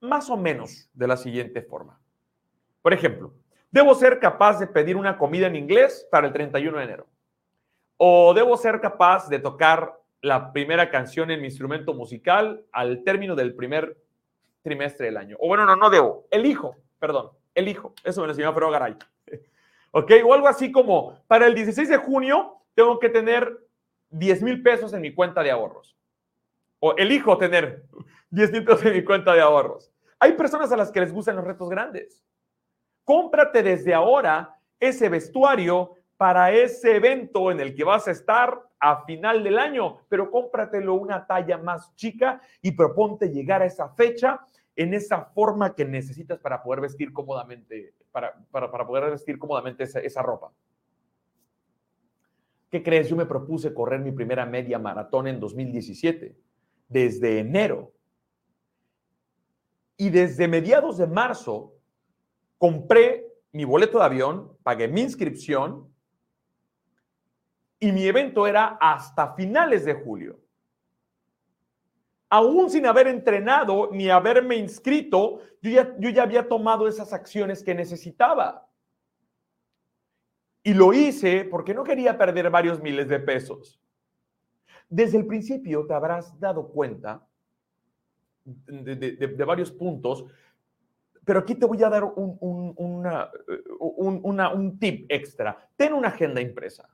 más 0.02 0.30
o 0.30 0.38
menos 0.38 0.88
de 0.94 1.08
la 1.08 1.18
siguiente 1.18 1.64
forma. 1.64 2.00
Por 2.84 2.94
ejemplo, 2.94 3.34
debo 3.72 3.96
ser 3.96 4.20
capaz 4.20 4.60
de 4.60 4.68
pedir 4.68 4.96
una 4.96 5.18
comida 5.18 5.48
en 5.48 5.56
inglés 5.56 6.08
para 6.12 6.28
el 6.28 6.34
31 6.34 6.78
de 6.78 6.84
enero. 6.84 7.08
O 7.98 8.36
debo 8.36 8.56
ser 8.56 8.80
capaz 8.80 9.30
de 9.30 9.40
tocar 9.40 10.00
la 10.22 10.54
primera 10.54 10.92
canción 10.92 11.32
en 11.32 11.42
mi 11.42 11.48
instrumento 11.48 11.96
musical 11.96 12.64
al 12.72 13.04
término 13.04 13.36
del 13.36 13.56
primer 13.56 13.98
trimestre 14.62 15.08
del 15.08 15.18
año. 15.18 15.38
O 15.40 15.48
bueno, 15.48 15.66
no, 15.66 15.76
no 15.76 15.90
debo. 15.90 16.28
Elijo, 16.30 16.85
perdón, 17.00 17.32
elijo. 17.54 17.94
Eso 18.04 18.22
me 18.22 18.28
lo 18.28 18.34
enseñó 18.34 18.54
Fredo 18.54 18.72
Garay. 18.72 18.96
¿Ok? 19.92 20.12
O 20.26 20.34
algo 20.34 20.48
así 20.48 20.72
como, 20.72 21.20
para 21.28 21.48
el 21.48 21.56
16 21.56 21.90
de 21.90 21.98
junio 21.98 22.58
tengo 22.74 23.00
que 23.00 23.10
tener 23.10 23.66
10 24.10 24.42
mil 24.44 24.62
pesos 24.62 24.94
en 24.94 25.02
mi 25.02 25.14
cuenta 25.14 25.42
de 25.44 25.52
ahorros. 25.52 25.98
O 26.80 26.96
elijo 26.96 27.38
tener 27.38 27.84
10 28.30 28.52
mil 28.52 28.66
pesos 28.66 28.86
en 28.86 28.94
mi 28.94 29.04
cuenta 29.04 29.34
de 29.34 29.42
ahorros. 29.42 29.92
Hay 30.20 30.34
personas 30.34 30.72
a 30.72 30.78
las 30.78 30.92
que 30.92 31.02
les 31.02 31.14
gustan 31.14 31.36
los 31.36 31.46
retos 31.46 31.70
grandes. 31.70 32.24
Cómprate 33.04 33.62
desde 33.62 33.94
ahora 33.94 34.58
ese 34.80 35.10
vestuario 35.10 35.96
para 36.18 36.52
ese 36.52 36.96
evento 36.96 37.52
en 37.52 37.60
el 37.60 37.76
que 37.76 37.84
vas 37.84 38.08
a 38.08 38.12
estar 38.12 38.62
a 38.80 39.04
final 39.06 39.44
del 39.44 39.60
año, 39.60 40.00
pero 40.10 40.32
cómpratelo 40.32 40.94
una 40.94 41.26
talla 41.26 41.58
más 41.58 41.94
chica 41.96 42.42
y 42.62 42.72
proponte 42.72 43.30
llegar 43.30 43.62
a 43.62 43.66
esa 43.66 43.90
fecha 43.90 44.42
en 44.76 44.94
esa 44.94 45.26
forma 45.26 45.74
que 45.74 45.86
necesitas 45.86 46.40
para 46.40 46.62
poder 46.62 46.82
vestir 46.82 47.14
cómodamente, 47.14 47.94
para, 48.12 48.36
para, 48.52 48.86
poder 48.86 49.12
vestir 49.12 49.40
cómodamente 49.40 49.84
esa, 49.84 50.00
esa 50.00 50.22
ropa. 50.22 50.52
¿Qué 52.70 52.84
crees? 52.84 53.08
Yo 53.08 53.16
me 53.16 53.26
propuse 53.26 53.74
correr 53.74 54.02
mi 54.02 54.12
primera 54.12 54.46
media 54.46 54.78
maratón 54.78 55.28
en 55.28 55.40
2017, 55.40 56.36
desde 56.90 57.40
enero. 57.40 57.94
Y 59.98 60.10
desde 60.10 60.48
mediados 60.48 60.98
de 60.98 61.08
marzo 61.08 61.74
compré 62.58 63.26
mi 63.54 63.64
boleto 63.64 64.00
de 64.00 64.06
avión, 64.06 64.58
pagué 64.62 64.90
mi 64.90 65.02
inscripción 65.02 65.88
y 67.80 67.94
mi 67.94 68.06
evento 68.06 68.46
era 68.48 68.78
hasta 68.82 69.34
finales 69.36 69.86
de 69.86 69.94
julio. 69.94 70.45
Aún 72.30 72.70
sin 72.70 72.86
haber 72.86 73.08
entrenado 73.08 73.90
ni 73.92 74.10
haberme 74.10 74.56
inscrito, 74.56 75.40
yo 75.62 75.72
ya, 75.72 75.96
yo 76.00 76.10
ya 76.10 76.24
había 76.24 76.48
tomado 76.48 76.88
esas 76.88 77.14
acciones 77.14 77.64
que 77.64 77.76
necesitaba. 77.76 78.68
Y 80.64 80.74
lo 80.74 80.94
hice 80.94 81.46
porque 81.46 81.74
no 81.74 81.84
quería 81.84 82.18
perder 82.18 82.50
varios 82.50 82.82
miles 82.82 83.08
de 83.08 83.20
pesos. 83.20 83.80
Desde 84.90 85.18
el 85.18 85.28
principio 85.28 85.86
te 85.86 85.94
habrás 85.94 86.40
dado 86.40 86.68
cuenta 86.70 87.26
de, 88.46 89.44
varios 89.46 89.72
puntos, 89.72 90.26
pero 91.24 91.40
aquí 91.40 91.56
te 91.56 91.66
voy 91.66 91.84
a 91.84 91.90
dar 91.90 92.04
un, 92.04 92.38
un 93.80 94.80
tip 94.80 95.06
extra. 95.10 95.70
Ten 95.76 95.94
una 95.94 96.10
agenda 96.10 96.42
impresa. 96.42 96.90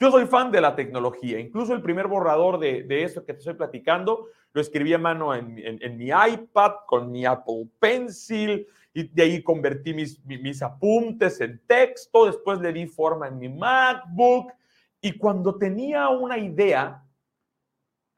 Yo 0.00 0.10
soy 0.10 0.26
fan 0.26 0.50
de 0.50 0.62
la 0.62 0.74
tecnología, 0.74 1.38
incluso 1.38 1.74
el 1.74 1.82
primer 1.82 2.08
borrador 2.08 2.58
de, 2.58 2.84
de 2.84 3.04
eso 3.04 3.24
que 3.24 3.34
te 3.34 3.40
estoy 3.40 3.54
platicando 3.54 4.28
lo 4.52 4.60
escribí 4.60 4.92
a 4.92 4.98
mano 4.98 5.34
en, 5.34 5.96
mi 5.96 6.08
iPad 6.08 6.72
con 6.86 7.10
mi 7.10 7.24
Apple 7.24 7.68
Pencil 7.78 8.66
y 8.92 9.08
de 9.08 9.22
ahí 9.22 9.42
convertí 9.42 9.94
mis, 9.94 10.24
mis 10.24 10.62
apuntes 10.62 11.40
en 11.40 11.64
texto, 11.66 12.26
después 12.26 12.60
le 12.60 12.72
di 12.72 12.86
forma 12.86 13.28
en 13.28 13.38
mi 13.38 13.48
MacBook 13.48 14.52
y 15.00 15.16
cuando 15.16 15.56
tenía 15.56 16.08
una 16.08 16.36
idea, 16.36 17.04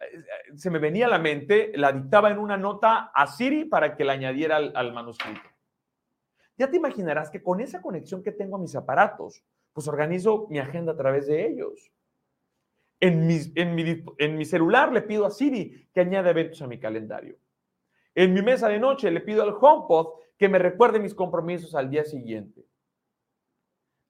eh, 0.00 0.24
se 0.56 0.70
me 0.70 0.78
venía 0.78 1.06
a 1.06 1.10
la 1.10 1.18
mente, 1.18 1.72
la 1.74 1.92
dictaba 1.92 2.30
en 2.30 2.38
una 2.38 2.56
nota 2.56 3.10
a 3.14 3.26
Siri 3.26 3.66
para 3.66 3.94
que 3.94 4.04
la 4.04 4.14
añadiera 4.14 4.56
al, 4.56 4.72
al 4.74 4.92
manuscrito. 4.92 5.42
Ya 6.56 6.70
te 6.70 6.76
imaginarás 6.76 7.30
que 7.30 7.42
con 7.42 7.60
esa 7.60 7.82
conexión 7.82 8.22
que 8.22 8.32
tengo 8.32 8.56
a 8.56 8.60
mis 8.60 8.74
aparatos, 8.74 9.42
pues 9.72 9.88
organizo 9.88 10.46
mi 10.50 10.58
agenda 10.58 10.92
a 10.92 10.96
través 10.96 11.26
de 11.26 11.46
ellos. 11.46 11.92
En 13.00 13.26
mi, 13.26 13.38
en, 13.56 14.36
mi, 14.36 14.44
celular 14.44 14.92
le 14.92 15.02
pido 15.02 15.26
a 15.26 15.30
Siri 15.30 15.88
que 15.92 16.00
añade 16.00 16.30
eventos 16.30 16.62
a 16.62 16.68
mi 16.68 16.78
calendario. 16.78 17.36
En 18.14 18.32
mi 18.32 18.42
mesa 18.42 18.68
de 18.68 18.78
noche 18.78 19.10
le 19.10 19.20
pido 19.20 19.42
al 19.42 19.56
HomePod 19.60 20.20
que 20.36 20.48
me 20.48 20.58
recuerde 20.58 21.00
mis 21.00 21.14
compromisos 21.14 21.74
al 21.74 21.90
día 21.90 22.04
siguiente. 22.04 22.64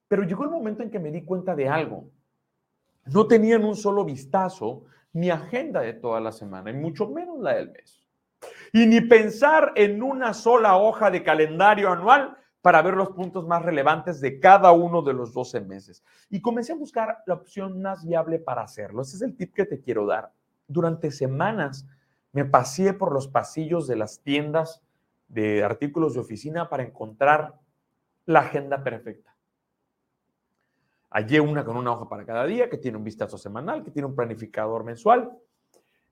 Pero 0.09 0.25
llegó 0.25 0.45
el 0.45 0.51
momento 0.51 0.83
en 0.83 0.91
que 0.91 0.99
me 0.99 1.11
di 1.11 1.25
cuenta 1.25 1.55
de 1.57 1.69
algo. 1.69 2.11
No 3.07 3.27
tenía 3.27 3.57
en 3.57 3.65
un 3.65 3.77
solo 3.77 4.05
vistazo 4.05 4.85
mi 5.13 5.31
agenda 5.31 5.81
de 5.81 5.95
toda 5.95 6.21
la 6.21 6.33
semana, 6.33 6.71
y 6.71 6.75
mucho 6.75 7.09
menos 7.09 7.39
la 7.41 7.55
del 7.55 7.71
mes. 7.71 8.07
Y 8.73 8.87
ni 8.87 9.01
pensar 9.01 9.73
en 9.75 10.03
una 10.03 10.35
sola 10.35 10.77
hoja 10.77 11.11
de 11.11 11.23
calendario 11.23 11.91
anual 11.91 12.37
para 12.63 12.81
ver 12.81 12.95
los 12.95 13.11
puntos 13.11 13.47
más 13.47 13.63
relevantes 13.63 14.21
de 14.21 14.39
cada 14.39 14.71
uno 14.71 15.03
de 15.03 15.13
los 15.13 15.35
12 15.35 15.61
meses. 15.63 16.03
Y 16.31 16.41
comencé 16.41 16.73
a 16.73 16.77
buscar 16.77 17.19
la 17.27 17.35
opción 17.35 17.83
más 17.83 18.07
viable 18.07 18.39
para 18.39 18.63
hacerlo. 18.63 19.03
Ese 19.03 19.17
es 19.17 19.23
el 19.23 19.37
tip 19.37 19.53
que 19.53 19.67
te 19.67 19.81
quiero 19.81 20.07
dar. 20.07 20.33
Durante 20.69 21.11
semanas 21.11 21.87
me 22.31 22.45
paseé 22.45 22.95
por 22.95 23.13
los 23.13 23.27
pasillos 23.27 23.89
de 23.89 23.97
las 23.97 24.23
tiendas 24.23 24.81
de 25.27 25.65
artículos 25.65 26.15
de 26.15 26.21
oficina 26.21 26.69
para 26.69 26.85
encontrar 26.85 27.59
la 28.27 28.41
agenda 28.41 28.83
perfecta. 28.85 29.35
Hallé 31.11 31.41
una 31.41 31.65
con 31.65 31.77
una 31.77 31.93
hoja 31.93 32.09
para 32.09 32.25
cada 32.25 32.47
día, 32.47 32.71
que 32.71 32.79
tiene 32.79 32.97
un 32.97 33.05
vistazo 33.05 33.37
semanal, 33.37 33.83
que 33.83 33.91
tiene 33.91 34.07
un 34.07 34.15
planificador 34.15 34.85
mensual, 34.85 35.31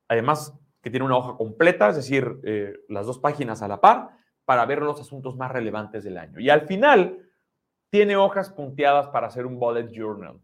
además 0.08 0.58
que 0.82 0.90
tiene 0.90 1.06
una 1.06 1.16
hoja 1.16 1.36
completa, 1.36 1.90
es 1.90 1.96
decir, 1.96 2.40
eh, 2.42 2.74
las 2.88 3.06
dos 3.06 3.18
páginas 3.18 3.62
a 3.62 3.68
la 3.68 3.80
par, 3.80 4.10
para 4.50 4.66
ver 4.66 4.82
los 4.82 5.00
asuntos 5.00 5.36
más 5.36 5.52
relevantes 5.52 6.02
del 6.02 6.18
año. 6.18 6.40
Y 6.40 6.50
al 6.50 6.62
final 6.62 7.24
tiene 7.88 8.16
hojas 8.16 8.50
punteadas 8.50 9.06
para 9.06 9.28
hacer 9.28 9.46
un 9.46 9.60
bullet 9.60 9.92
journal. 9.92 10.40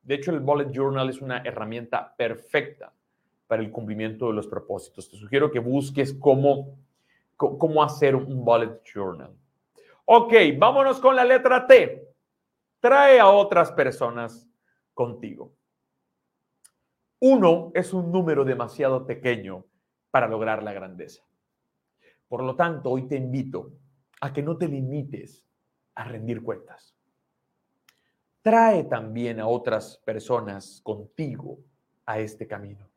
De 0.00 0.14
hecho, 0.14 0.30
el 0.30 0.38
bullet 0.38 0.70
journal 0.70 1.10
es 1.10 1.20
una 1.20 1.38
herramienta 1.38 2.14
perfecta 2.16 2.92
para 3.48 3.60
el 3.60 3.72
cumplimiento 3.72 4.28
de 4.28 4.34
los 4.34 4.46
propósitos. 4.46 5.10
Te 5.10 5.16
sugiero 5.16 5.50
que 5.50 5.58
busques 5.58 6.14
cómo, 6.14 6.78
cómo 7.34 7.82
hacer 7.82 8.14
un 8.14 8.44
bullet 8.44 8.80
journal. 8.84 9.32
Ok, 10.04 10.34
vámonos 10.56 11.00
con 11.00 11.16
la 11.16 11.24
letra 11.24 11.66
T. 11.66 12.14
Trae 12.78 13.18
a 13.18 13.28
otras 13.28 13.72
personas 13.72 14.48
contigo. 14.94 15.52
Uno 17.18 17.72
es 17.74 17.92
un 17.92 18.12
número 18.12 18.44
demasiado 18.44 19.04
pequeño 19.04 19.64
para 20.12 20.28
lograr 20.28 20.62
la 20.62 20.72
grandeza. 20.72 21.24
Por 22.32 22.44
lo 22.44 22.56
tanto, 22.56 22.88
hoy 22.88 23.02
te 23.02 23.16
invito 23.16 23.74
a 24.22 24.32
que 24.32 24.42
no 24.42 24.56
te 24.56 24.66
limites 24.66 25.44
a 25.94 26.04
rendir 26.04 26.42
cuentas. 26.42 26.96
Trae 28.40 28.84
también 28.84 29.38
a 29.38 29.46
otras 29.46 29.98
personas 29.98 30.80
contigo 30.82 31.58
a 32.06 32.20
este 32.20 32.46
camino. 32.46 32.88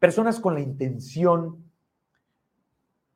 Personas 0.00 0.40
con 0.40 0.54
la 0.54 0.60
intención 0.60 1.62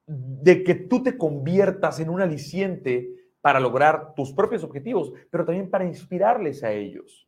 de 0.07 0.63
que 0.63 0.77
tú 0.77 1.03
te 1.03 1.19
conviertas 1.19 1.99
en 1.99 2.11
un 2.11 2.21
aliciente 2.21 3.11
para 3.41 3.59
lograr 3.59 4.15
tus 4.15 4.33
propios 4.33 4.63
objetivos, 4.63 5.13
pero 5.31 5.45
también 5.45 5.69
para 5.69 5.85
inspirarles 5.85 6.63
a 6.63 6.71
ellos. 6.71 7.27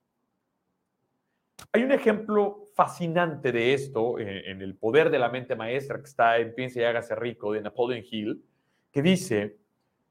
Hay 1.73 1.83
un 1.83 1.91
ejemplo 1.91 2.62
fascinante 2.75 3.53
de 3.53 3.75
esto 3.75 4.19
eh, 4.19 4.51
en, 4.51 4.63
El 4.63 4.75
poder 4.77 5.11
de 5.11 5.19
la 5.19 5.29
mente 5.29 5.57
maestra 5.57 5.99
que 5.99 6.09
está 6.09 6.39
en 6.39 6.55
Piensa 6.55 6.81
y 6.81 6.85
hágase 6.85 7.15
rico 7.15 7.53
de 7.53 7.63
Napoleon 7.63 8.05
Hill, 8.09 8.45
que 8.91 9.03
dice, 9.03 9.57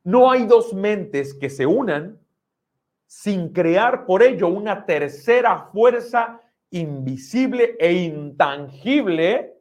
no 0.03 0.31
hay 0.31 0.45
dos 0.45 0.73
mentes 0.73 1.33
que 1.33 1.49
se 1.49 1.65
unan 1.65 2.19
sin 3.05 3.49
crear 3.49 4.05
por 4.05 4.23
ello 4.23 4.47
una 4.47 4.85
tercera 4.85 5.69
fuerza 5.71 6.41
invisible 6.69 7.75
e 7.79 7.91
intangible 7.93 9.53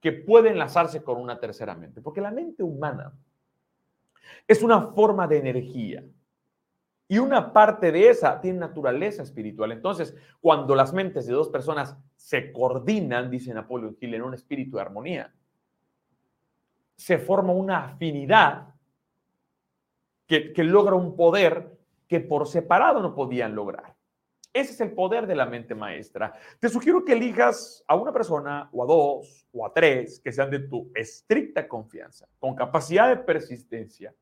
que 0.00 0.12
puede 0.12 0.50
enlazarse 0.50 1.02
con 1.02 1.18
una 1.20 1.38
tercera 1.40 1.74
mente. 1.74 2.00
Porque 2.00 2.20
la 2.20 2.30
mente 2.30 2.62
humana 2.62 3.12
es 4.46 4.62
una 4.62 4.82
forma 4.92 5.26
de 5.26 5.38
energía 5.38 6.04
y 7.10 7.18
una 7.18 7.52
parte 7.52 7.90
de 7.90 8.08
esa 8.08 8.40
tiene 8.40 8.60
naturaleza 8.60 9.24
espiritual. 9.24 9.72
Entonces, 9.72 10.14
cuando 10.40 10.76
las 10.76 10.92
mentes 10.92 11.26
de 11.26 11.32
dos 11.32 11.48
personas 11.48 11.96
se 12.14 12.52
coordinan, 12.52 13.28
dice 13.28 13.52
Napoleón 13.52 13.96
Hill, 14.00 14.14
en 14.14 14.22
un 14.22 14.34
espíritu 14.34 14.76
de 14.76 14.82
armonía, 14.82 15.34
se 16.94 17.18
forma 17.18 17.52
una 17.52 17.86
afinidad 17.86 18.76
que, 20.24 20.52
que 20.52 20.62
logra 20.62 20.94
un 20.94 21.16
poder 21.16 21.76
que 22.06 22.20
por 22.20 22.46
separado 22.46 23.02
no 23.02 23.12
podían 23.12 23.56
lograr. 23.56 23.96
Ese 24.52 24.74
es 24.74 24.80
el 24.80 24.92
poder 24.92 25.26
de 25.26 25.34
la 25.34 25.46
mente 25.46 25.74
maestra. 25.74 26.32
Te 26.60 26.68
sugiero 26.68 27.04
que 27.04 27.14
elijas 27.14 27.82
a 27.88 27.96
una 27.96 28.12
persona 28.12 28.68
o 28.72 28.84
a 28.84 28.86
dos 28.86 29.48
o 29.50 29.66
a 29.66 29.72
tres 29.72 30.20
que 30.20 30.30
sean 30.30 30.48
de 30.48 30.60
tu 30.60 30.92
estricta 30.94 31.66
confianza, 31.66 32.28
con 32.38 32.54
capacidad 32.54 33.08
de 33.08 33.16
persistencia, 33.16 34.14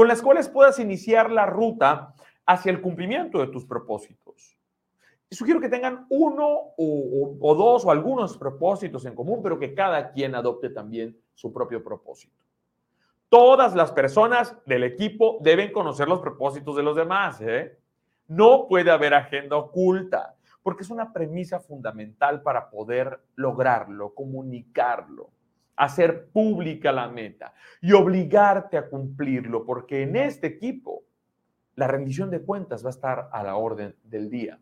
con 0.00 0.08
las 0.08 0.22
cuales 0.22 0.48
puedas 0.48 0.78
iniciar 0.78 1.30
la 1.30 1.44
ruta 1.44 2.14
hacia 2.46 2.72
el 2.72 2.80
cumplimiento 2.80 3.38
de 3.38 3.48
tus 3.48 3.66
propósitos. 3.66 4.56
Sugiero 5.30 5.60
que 5.60 5.68
tengan 5.68 6.06
uno 6.08 6.72
o, 6.78 7.54
dos 7.54 7.84
o 7.84 7.90
algunos 7.90 8.38
propósitos 8.38 9.04
en 9.04 9.14
común, 9.14 9.42
pero 9.42 9.58
que 9.58 9.74
cada 9.74 10.10
quien 10.10 10.34
adopte 10.34 10.70
también 10.70 11.20
su 11.34 11.52
propio 11.52 11.84
propósito. 11.84 12.42
Todas 13.28 13.74
las 13.74 13.92
personas 13.92 14.56
del 14.64 14.84
equipo 14.84 15.36
deben 15.42 15.70
conocer 15.70 16.08
los 16.08 16.20
propósitos 16.20 16.76
de 16.76 16.82
los 16.82 16.96
demás. 16.96 17.38
¿eh? 17.42 17.76
No 18.26 18.68
puede 18.68 18.90
haber 18.90 19.12
agenda 19.12 19.58
oculta, 19.58 20.34
porque 20.62 20.82
es 20.82 20.88
una 20.88 21.12
premisa 21.12 21.60
fundamental 21.60 22.40
para 22.40 22.70
poder 22.70 23.20
lograrlo, 23.34 24.14
comunicarlo 24.14 25.28
hacer 25.80 26.28
pública 26.28 26.92
la 26.92 27.08
meta 27.08 27.54
y 27.80 27.92
obligarte 27.92 28.76
a 28.76 28.88
cumplirlo, 28.90 29.64
porque 29.64 30.02
en 30.02 30.14
este 30.14 30.46
equipo 30.46 31.04
la 31.74 31.88
rendición 31.88 32.30
de 32.30 32.42
cuentas 32.42 32.84
va 32.84 32.88
a 32.88 32.90
estar 32.90 33.30
a 33.32 33.42
la 33.42 33.56
orden 33.56 33.96
del 34.04 34.28
día. 34.28 34.60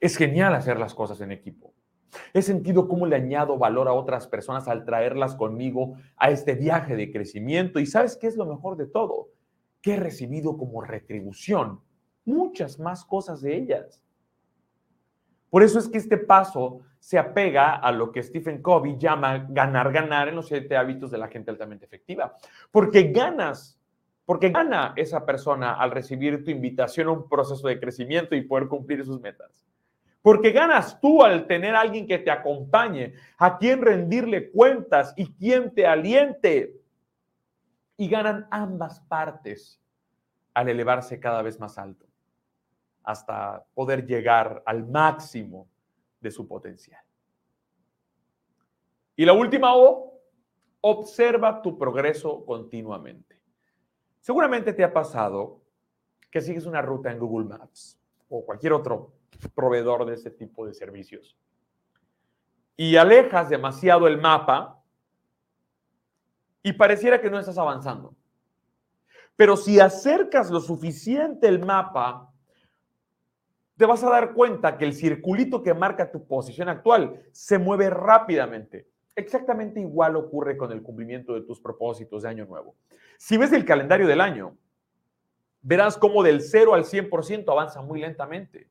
Es 0.00 0.16
genial 0.16 0.54
hacer 0.54 0.78
las 0.78 0.94
cosas 0.94 1.20
en 1.20 1.32
equipo. 1.32 1.74
He 2.32 2.40
sentido 2.40 2.88
cómo 2.88 3.04
le 3.04 3.16
añado 3.16 3.58
valor 3.58 3.88
a 3.88 3.92
otras 3.92 4.26
personas 4.26 4.68
al 4.68 4.86
traerlas 4.86 5.34
conmigo 5.34 5.96
a 6.16 6.30
este 6.30 6.54
viaje 6.54 6.96
de 6.96 7.12
crecimiento. 7.12 7.78
Y 7.78 7.84
sabes 7.84 8.16
qué 8.16 8.28
es 8.28 8.36
lo 8.36 8.46
mejor 8.46 8.78
de 8.78 8.86
todo? 8.86 9.28
Que 9.82 9.94
he 9.94 9.96
recibido 9.96 10.56
como 10.56 10.80
retribución 10.80 11.80
muchas 12.24 12.78
más 12.78 13.04
cosas 13.04 13.42
de 13.42 13.54
ellas. 13.54 14.02
Por 15.50 15.62
eso 15.62 15.78
es 15.78 15.88
que 15.88 15.98
este 15.98 16.16
paso 16.16 16.80
se 17.02 17.18
apega 17.18 17.74
a 17.74 17.90
lo 17.90 18.12
que 18.12 18.22
Stephen 18.22 18.62
Covey 18.62 18.96
llama 18.96 19.44
ganar, 19.48 19.92
ganar 19.92 20.28
en 20.28 20.36
los 20.36 20.46
siete 20.46 20.76
hábitos 20.76 21.10
de 21.10 21.18
la 21.18 21.26
gente 21.26 21.50
altamente 21.50 21.84
efectiva. 21.84 22.36
Porque 22.70 23.10
ganas, 23.10 23.76
porque 24.24 24.50
gana 24.50 24.92
esa 24.94 25.26
persona 25.26 25.74
al 25.74 25.90
recibir 25.90 26.44
tu 26.44 26.52
invitación 26.52 27.08
a 27.08 27.10
un 27.10 27.28
proceso 27.28 27.66
de 27.66 27.80
crecimiento 27.80 28.36
y 28.36 28.42
poder 28.42 28.68
cumplir 28.68 29.04
sus 29.04 29.20
metas. 29.20 29.66
Porque 30.22 30.52
ganas 30.52 31.00
tú 31.00 31.24
al 31.24 31.48
tener 31.48 31.74
a 31.74 31.80
alguien 31.80 32.06
que 32.06 32.20
te 32.20 32.30
acompañe, 32.30 33.14
a 33.36 33.58
quien 33.58 33.82
rendirle 33.82 34.52
cuentas 34.52 35.12
y 35.16 35.26
quien 35.32 35.74
te 35.74 35.84
aliente. 35.84 36.80
Y 37.96 38.08
ganan 38.08 38.46
ambas 38.52 39.00
partes 39.00 39.82
al 40.54 40.68
elevarse 40.68 41.18
cada 41.18 41.42
vez 41.42 41.58
más 41.58 41.78
alto 41.78 42.06
hasta 43.02 43.64
poder 43.74 44.06
llegar 44.06 44.62
al 44.66 44.86
máximo 44.86 45.66
de 46.22 46.30
su 46.30 46.46
potencial. 46.46 47.02
Y 49.16 49.26
la 49.26 49.34
última 49.34 49.74
O, 49.76 50.20
observa 50.80 51.60
tu 51.60 51.76
progreso 51.76 52.44
continuamente. 52.44 53.40
Seguramente 54.20 54.72
te 54.72 54.84
ha 54.84 54.92
pasado 54.92 55.60
que 56.30 56.40
sigues 56.40 56.64
una 56.64 56.80
ruta 56.80 57.10
en 57.10 57.18
Google 57.18 57.46
Maps 57.46 58.00
o 58.28 58.44
cualquier 58.44 58.72
otro 58.72 59.12
proveedor 59.54 60.06
de 60.06 60.14
este 60.14 60.30
tipo 60.30 60.66
de 60.66 60.72
servicios. 60.72 61.36
Y 62.76 62.96
alejas 62.96 63.50
demasiado 63.50 64.06
el 64.06 64.18
mapa 64.18 64.82
y 66.62 66.72
pareciera 66.72 67.20
que 67.20 67.30
no 67.30 67.38
estás 67.38 67.58
avanzando. 67.58 68.14
Pero 69.36 69.56
si 69.56 69.80
acercas 69.80 70.50
lo 70.50 70.60
suficiente 70.60 71.48
el 71.48 71.64
mapa, 71.64 72.31
te 73.82 73.86
vas 73.86 74.04
a 74.04 74.10
dar 74.10 74.32
cuenta 74.32 74.78
que 74.78 74.84
el 74.84 74.94
circulito 74.94 75.60
que 75.60 75.74
marca 75.74 76.12
tu 76.12 76.24
posición 76.24 76.68
actual 76.68 77.20
se 77.32 77.58
mueve 77.58 77.90
rápidamente. 77.90 78.86
Exactamente 79.16 79.80
igual 79.80 80.14
ocurre 80.14 80.56
con 80.56 80.70
el 80.70 80.84
cumplimiento 80.84 81.34
de 81.34 81.40
tus 81.40 81.58
propósitos 81.58 82.22
de 82.22 82.28
año 82.28 82.46
nuevo. 82.46 82.76
Si 83.18 83.36
ves 83.36 83.52
el 83.52 83.64
calendario 83.64 84.06
del 84.06 84.20
año, 84.20 84.56
verás 85.62 85.98
cómo 85.98 86.22
del 86.22 86.42
0 86.42 86.74
al 86.74 86.84
100% 86.84 87.50
avanza 87.50 87.82
muy 87.82 88.00
lentamente. 88.00 88.68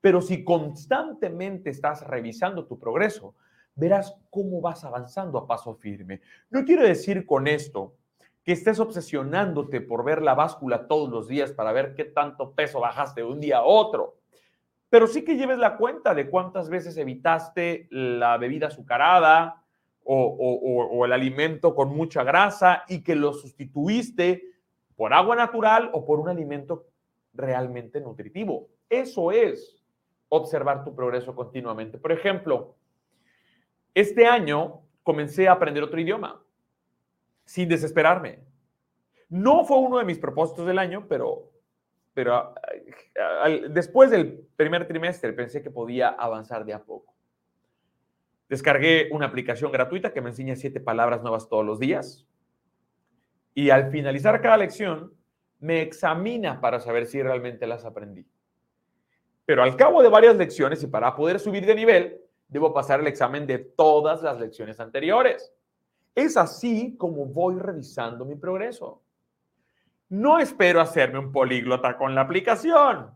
Pero 0.00 0.22
si 0.22 0.42
constantemente 0.42 1.68
estás 1.68 2.06
revisando 2.06 2.64
tu 2.64 2.78
progreso, 2.78 3.34
verás 3.74 4.16
cómo 4.30 4.62
vas 4.62 4.84
avanzando 4.84 5.36
a 5.36 5.46
paso 5.46 5.74
firme. 5.74 6.22
No 6.48 6.64
quiero 6.64 6.82
decir 6.82 7.26
con 7.26 7.46
esto 7.46 7.92
que 8.42 8.52
estés 8.52 8.80
obsesionándote 8.80 9.82
por 9.82 10.02
ver 10.02 10.22
la 10.22 10.32
báscula 10.32 10.86
todos 10.86 11.10
los 11.10 11.28
días 11.28 11.52
para 11.52 11.72
ver 11.72 11.94
qué 11.94 12.04
tanto 12.04 12.52
peso 12.52 12.80
bajaste 12.80 13.20
de 13.20 13.26
un 13.26 13.40
día 13.40 13.58
a 13.58 13.64
otro, 13.64 14.16
pero 14.88 15.06
sí 15.06 15.24
que 15.24 15.36
lleves 15.36 15.58
la 15.58 15.76
cuenta 15.76 16.14
de 16.14 16.28
cuántas 16.28 16.68
veces 16.68 16.96
evitaste 16.96 17.88
la 17.90 18.36
bebida 18.36 18.68
azucarada 18.68 19.62
o, 20.08 21.04
el 21.04 21.12
alimento 21.12 21.74
con 21.74 21.88
mucha 21.88 22.22
grasa 22.22 22.84
y 22.88 23.02
que 23.02 23.16
lo 23.16 23.32
sustituiste 23.32 24.44
por 24.94 25.12
agua 25.12 25.34
natural 25.34 25.90
o 25.92 26.06
por 26.06 26.20
un 26.20 26.28
alimento 26.28 26.86
realmente 27.34 28.00
nutritivo. 28.00 28.68
Eso 28.88 29.32
es 29.32 29.82
observar 30.28 30.84
tu 30.84 30.94
progreso 30.94 31.34
continuamente. 31.34 31.98
Por 31.98 32.12
ejemplo, 32.12 32.76
este 33.94 34.26
año 34.26 34.82
comencé 35.02 35.48
a 35.48 35.52
aprender 35.52 35.82
otro 35.82 36.00
idioma 36.00 36.40
sin 37.44 37.68
desesperarme. 37.68 38.40
No 39.28 39.64
fue 39.64 39.78
uno 39.78 39.98
de 39.98 40.04
mis 40.04 40.18
propósitos 40.18 40.66
del 40.66 40.78
año, 40.78 41.06
pero, 41.08 41.50
pero 42.16 42.54
después 43.68 44.10
del 44.10 44.48
primer 44.56 44.88
trimestre 44.88 45.34
pensé 45.34 45.62
que 45.62 45.70
podía 45.70 46.08
avanzar 46.08 46.64
de 46.64 46.72
a 46.72 46.82
poco. 46.82 47.14
Descargué 48.48 49.10
una 49.12 49.26
aplicación 49.26 49.70
gratuita 49.70 50.14
que 50.14 50.22
me 50.22 50.30
enseña 50.30 50.56
siete 50.56 50.80
palabras 50.80 51.20
nuevas 51.20 51.46
todos 51.46 51.66
los 51.66 51.78
días. 51.78 52.26
Y 53.52 53.68
al 53.68 53.90
finalizar 53.90 54.40
cada 54.40 54.56
lección, 54.56 55.12
me 55.58 55.82
examina 55.82 56.58
para 56.58 56.80
saber 56.80 57.04
si 57.04 57.22
realmente 57.22 57.66
las 57.66 57.84
aprendí. 57.84 58.26
Pero 59.44 59.62
al 59.62 59.76
cabo 59.76 60.02
de 60.02 60.08
varias 60.08 60.36
lecciones 60.36 60.82
y 60.82 60.86
para 60.86 61.14
poder 61.14 61.38
subir 61.38 61.66
de 61.66 61.74
nivel, 61.74 62.22
debo 62.48 62.72
pasar 62.72 63.00
el 63.00 63.08
examen 63.08 63.46
de 63.46 63.58
todas 63.58 64.22
las 64.22 64.40
lecciones 64.40 64.80
anteriores. 64.80 65.52
Es 66.14 66.38
así 66.38 66.96
como 66.96 67.26
voy 67.26 67.58
revisando 67.58 68.24
mi 68.24 68.36
progreso. 68.36 69.02
No 70.08 70.38
espero 70.38 70.80
hacerme 70.80 71.18
un 71.18 71.32
políglota 71.32 71.96
con 71.96 72.14
la 72.14 72.20
aplicación, 72.20 73.10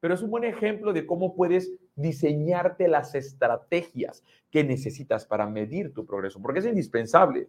pero 0.00 0.14
es 0.14 0.22
un 0.22 0.30
buen 0.30 0.44
ejemplo 0.44 0.92
de 0.92 1.06
cómo 1.06 1.34
puedes 1.34 1.72
diseñarte 1.96 2.88
las 2.88 3.14
estrategias 3.14 4.24
que 4.50 4.64
necesitas 4.64 5.26
para 5.26 5.46
medir 5.46 5.92
tu 5.92 6.06
progreso, 6.06 6.40
porque 6.40 6.60
es 6.60 6.66
indispensable 6.66 7.48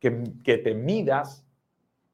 que, 0.00 0.10
te 0.58 0.74
midas 0.74 1.44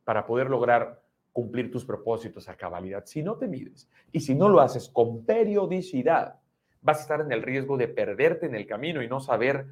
para 0.05 0.27
poder 0.27 0.51
lograr 0.51 1.03
cumplir 1.33 1.71
tus 1.71 1.85
propósitos 1.85 2.49
a 2.49 2.57
cabalidad. 2.57 3.07
Si 3.07 3.23
no 3.23 3.37
te 3.37 3.49
mides 3.49 3.89
y 4.13 4.21
si 4.21 4.35
no 4.35 4.49
lo 4.49 4.61
haces 4.61 4.89
con 4.89 5.25
periodicidad, 5.25 6.41
vas 6.83 6.99
a 6.99 7.03
estar 7.03 7.21
en 7.21 7.33
el 7.33 7.43
riesgo 7.43 7.77
de 7.77 7.89
perderte 7.89 8.47
en 8.47 8.55
el 8.55 8.67
camino 8.67 9.03
y 9.03 9.09
no 9.09 9.21
saber 9.21 9.67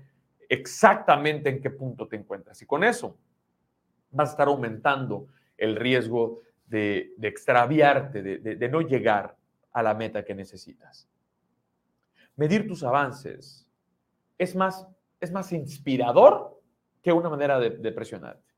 exactamente 0.49 1.51
en 1.51 1.61
qué 1.61 1.71
punto 1.71 2.09
te 2.09 2.17
encuentras. 2.17 2.61
Y 2.63 2.67
con 2.67 2.83
eso 2.83 3.17
vas 4.11 4.31
a 4.31 4.33
estar 4.33 4.49
aumentando 4.49 5.29
el 5.63 5.77
riesgo 5.77 6.41
de, 6.67 7.15
extraviarte, 7.23 8.23
de, 8.23 8.69
no 8.69 8.81
llegar 8.81 9.37
a 9.73 9.83
la 9.83 9.95
meta 9.95 10.25
que 10.25 10.35
necesitas. 10.35 11.09
Medir 12.37 12.67
tus 12.67 12.83
avances 12.83 13.69
es 14.39 14.57
más, 14.57 14.87
es 15.21 15.31
más 15.31 15.53
inspirador 15.53 16.61
que 17.03 17.13
una 17.13 17.29
manera 17.29 17.61
de, 17.61 17.71
de 17.71 17.93
presionarte. 17.93 18.53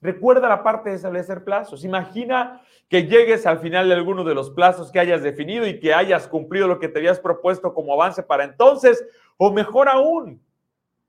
Recuerda 0.00 0.48
la 0.48 0.62
parte 0.62 0.90
de 0.90 0.96
establecer 0.96 1.44
plazos. 1.44 1.84
Imagina 1.84 2.62
que 2.88 3.06
llegues 3.06 3.46
al 3.46 3.60
final 3.60 3.88
de 3.88 3.94
alguno 3.94 4.24
de 4.24 4.34
los 4.34 4.50
plazos 4.50 4.90
que 4.90 4.98
hayas 4.98 5.22
definido 5.22 5.66
y 5.66 5.78
que 5.78 5.94
hayas 5.94 6.26
cumplido 6.26 6.66
lo 6.66 6.78
que 6.78 6.88
te 6.88 6.98
habías 6.98 7.20
propuesto 7.20 7.72
como 7.72 7.92
avance 7.92 8.22
para 8.22 8.44
entonces, 8.44 9.04
o 9.36 9.52
mejor 9.52 9.88
aún, 9.88 10.42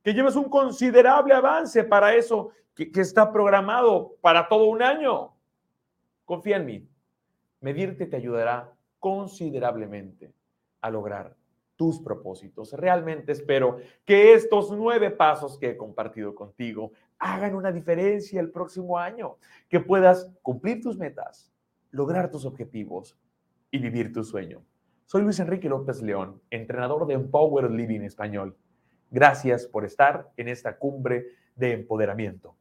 que 0.04 0.14
lleves 0.14 0.36
un 0.36 0.50
considerable 0.50 1.34
avance 1.34 1.84
para 1.84 2.16
eso 2.16 2.52
que, 2.86 3.02
está 3.02 3.32
programado 3.32 4.16
para 4.22 4.48
todo 4.48 4.66
un 4.66 4.84
año. 4.84 5.34
Confía 6.26 6.58
en 6.58 6.66
mí. 6.66 6.90
Medirte 7.60 8.06
te 8.06 8.16
ayudará 8.16 8.72
considerablemente 9.00 10.32
a 10.82 10.92
lograr 10.92 11.36
tus 11.76 12.00
propósitos. 12.00 12.74
Realmente 12.74 13.32
espero 13.32 13.78
que 14.06 14.34
estos 14.34 14.72
nueve 14.72 15.10
pasos 15.10 15.58
que 15.58 15.72
he 15.72 15.78
compartido 15.78 16.36
contigo 16.36 16.92
hagan 17.20 17.56
una 17.56 17.72
diferencia 17.72 18.40
el 18.40 18.52
próximo 18.52 18.98
año, 18.98 19.38
que 19.70 19.80
puedas 19.80 20.32
cumplir 20.44 20.82
tus 20.82 20.98
metas, 20.98 21.52
lograr 21.92 22.30
tus 22.30 22.46
objetivos 22.46 23.18
y 23.72 23.80
vivir 23.80 24.14
tu 24.14 24.24
sueño. 24.24 24.62
Soy 25.06 25.24
Luis 25.24 25.40
Enrique 25.40 25.70
López 25.70 26.02
León, 26.02 26.42
entrenador 26.52 27.08
de 27.08 27.16
Empower 27.16 27.72
Living 27.72 28.02
Español. 28.02 28.56
Gracias 29.10 29.66
por 29.66 29.86
estar 29.86 30.30
en 30.36 30.48
esta 30.50 30.78
cumbre 30.78 31.28
de 31.56 31.74
empoderamiento, 31.74 32.56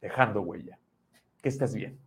dejando 0.00 0.42
huella. 0.42 0.78
Que 1.42 1.48
estés 1.48 1.74
bien. 1.74 1.98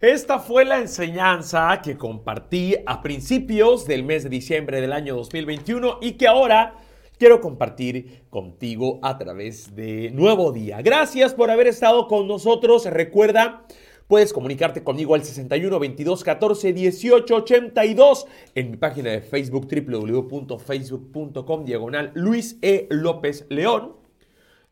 Esta 0.00 0.38
fue 0.38 0.64
la 0.64 0.78
enseñanza 0.78 1.80
que 1.82 1.96
compartí 1.96 2.76
a 2.86 3.02
principios 3.02 3.86
del 3.86 4.04
mes 4.04 4.24
de 4.24 4.30
diciembre 4.30 4.80
del 4.80 4.92
año 4.92 5.14
2021 5.16 5.98
y 6.00 6.12
que 6.12 6.26
ahora 6.26 6.74
quiero 7.18 7.40
compartir 7.40 8.24
contigo 8.30 8.98
a 9.02 9.18
través 9.18 9.74
de 9.76 10.10
Nuevo 10.10 10.52
Día. 10.52 10.80
Gracias 10.80 11.34
por 11.34 11.50
haber 11.50 11.66
estado 11.66 12.08
con 12.08 12.26
nosotros. 12.26 12.86
Recuerda, 12.86 13.66
puedes 14.06 14.32
comunicarte 14.32 14.82
conmigo 14.82 15.14
al 15.14 15.22
61 15.22 15.78
22 15.78 16.24
14 16.24 16.72
18 16.72 17.36
82 17.36 18.26
en 18.54 18.70
mi 18.70 18.76
página 18.78 19.10
de 19.10 19.20
Facebook 19.20 19.68
www.facebook.com 19.70 21.64
diagonal 21.64 22.10
Luis 22.14 22.58
E. 22.62 22.86
López 22.90 23.46
León 23.50 23.99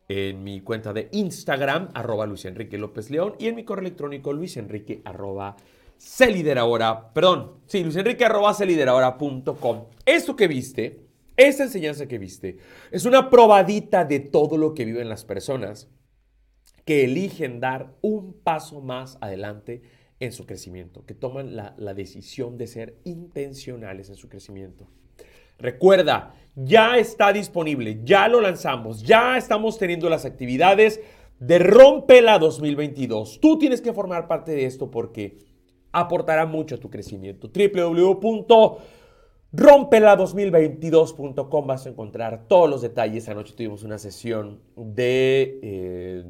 en 0.09 0.43
mi 0.43 0.59
cuenta 0.61 0.91
de 0.91 1.07
Instagram, 1.11 1.89
arroba 1.93 2.25
Luis 2.25 2.43
Enrique 2.45 2.77
López 2.77 3.11
León, 3.11 3.35
y 3.39 3.47
en 3.47 3.55
mi 3.55 3.63
correo 3.63 3.85
electrónico, 3.85 4.33
luisenrique, 4.33 5.01
arroba 5.05 5.55
perdón, 7.13 7.59
sí, 7.67 7.83
luisenrique, 7.83 8.25
arroba 8.25 8.55
Esto 10.05 10.35
que 10.35 10.47
viste 10.47 11.09
esta 11.37 11.63
enseñanza 11.63 12.07
que 12.07 12.17
viste 12.17 12.57
es 12.91 13.05
una 13.05 13.29
probadita 13.29 14.03
de 14.03 14.19
todo 14.19 14.57
lo 14.57 14.73
que 14.73 14.83
viven 14.83 15.07
las 15.07 15.23
personas 15.23 15.89
que 16.83 17.05
eligen 17.05 17.59
dar 17.59 17.95
un 18.01 18.33
paso 18.33 18.81
más 18.81 19.17
adelante 19.21 19.83
en 20.19 20.33
su 20.33 20.45
crecimiento, 20.45 21.05
que 21.05 21.13
toman 21.13 21.55
la, 21.55 21.75
la 21.77 21.93
decisión 21.93 22.57
de 22.57 22.67
ser 22.67 22.99
intencionales 23.05 24.09
en 24.09 24.15
su 24.15 24.27
crecimiento. 24.27 24.89
Recuerda, 25.59 26.33
ya 26.55 26.97
está 26.97 27.31
disponible, 27.31 28.01
ya 28.03 28.27
lo 28.27 28.41
lanzamos, 28.41 29.03
ya 29.03 29.37
estamos 29.37 29.77
teniendo 29.77 30.09
las 30.09 30.25
actividades 30.25 30.99
de 31.39 31.59
Rompela 31.59 32.39
2022. 32.39 33.39
Tú 33.39 33.57
tienes 33.57 33.81
que 33.81 33.93
formar 33.93 34.27
parte 34.27 34.51
de 34.51 34.65
esto 34.65 34.89
porque 34.89 35.37
aportará 35.91 36.45
mucho 36.45 36.75
a 36.75 36.79
tu 36.79 36.89
crecimiento. 36.89 37.49
www 37.49 38.99
Rompela2022.com 39.51 41.65
vas 41.65 41.87
a 41.87 41.89
encontrar 41.89 42.45
todos 42.47 42.69
los 42.69 42.81
detalles. 42.81 43.27
Anoche 43.29 43.55
tuvimos 43.55 43.81
una 43.83 43.97
sesión 43.97 44.61
de, 44.75 45.59
eh, 45.63 46.23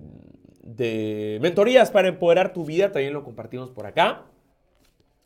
de 0.64 1.38
mentorías 1.42 1.92
para 1.92 2.08
empoderar 2.08 2.54
tu 2.54 2.64
vida. 2.64 2.94
También 2.94 3.12
lo 3.14 3.26
compartimos 3.26 3.72
por 3.72 3.86
acá 3.86 4.24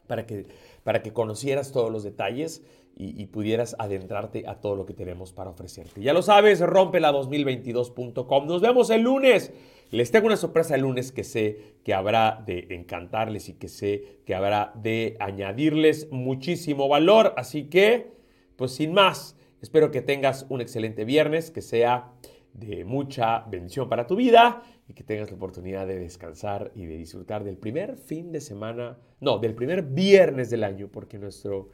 para 0.07 0.25
que, 0.25 0.47
para 0.83 1.01
que 1.01 1.13
conocieras 1.13 1.71
todos 1.71 1.91
los 1.91 2.03
detalles 2.03 2.63
y, 2.95 3.25
pudieras 3.27 3.75
adentrarte 3.79 4.43
a 4.47 4.61
todo 4.61 4.75
lo 4.75 4.85
que 4.85 4.93
tenemos 4.93 5.33
para 5.33 5.49
ofrecerte. 5.49 6.01
Ya 6.01 6.13
lo 6.13 6.21
sabes, 6.21 6.61
rompela2022.com. 6.61 8.45
Nos 8.45 8.61
vemos 8.61 8.91
el 8.91 9.01
lunes. 9.01 9.51
Les 9.89 10.11
tengo 10.11 10.27
una 10.27 10.37
sorpresa 10.37 10.75
el 10.75 10.81
lunes 10.81 11.11
que 11.11 11.23
sé 11.23 11.77
que 11.83 11.95
habrá 11.95 12.43
de 12.45 12.67
encantarles 12.69 13.49
y 13.49 13.53
que 13.53 13.67
sé 13.67 14.19
que 14.25 14.35
habrá 14.35 14.73
de 14.75 15.17
añadirles 15.19 16.07
muchísimo 16.11 16.87
valor. 16.87 17.33
Así 17.35 17.63
que, 17.63 18.11
pues 18.57 18.73
sin 18.73 18.93
más, 18.93 19.37
espero 19.61 19.89
que 19.89 20.01
tengas 20.01 20.45
un 20.49 20.61
excelente 20.61 21.03
viernes, 21.03 21.49
que 21.49 21.61
sea 21.63 22.11
de 22.53 22.85
mucha 22.85 23.39
bendición 23.49 23.89
para 23.89 24.05
tu 24.05 24.15
vida 24.15 24.61
y 24.87 24.93
que 24.93 25.03
tengas 25.03 25.29
la 25.29 25.37
oportunidad 25.37 25.87
de 25.87 25.99
descansar 25.99 26.71
y 26.75 26.85
de 26.85 26.97
disfrutar 26.97 27.43
del 27.43 27.57
primer 27.57 27.95
fin 27.95 28.31
de 28.31 28.41
semana, 28.41 28.97
no, 29.19 29.39
del 29.39 29.53
primer 29.53 29.83
viernes 29.83 30.49
del 30.49 30.63
año, 30.63 30.89
porque 30.91 31.17
nuestro 31.17 31.69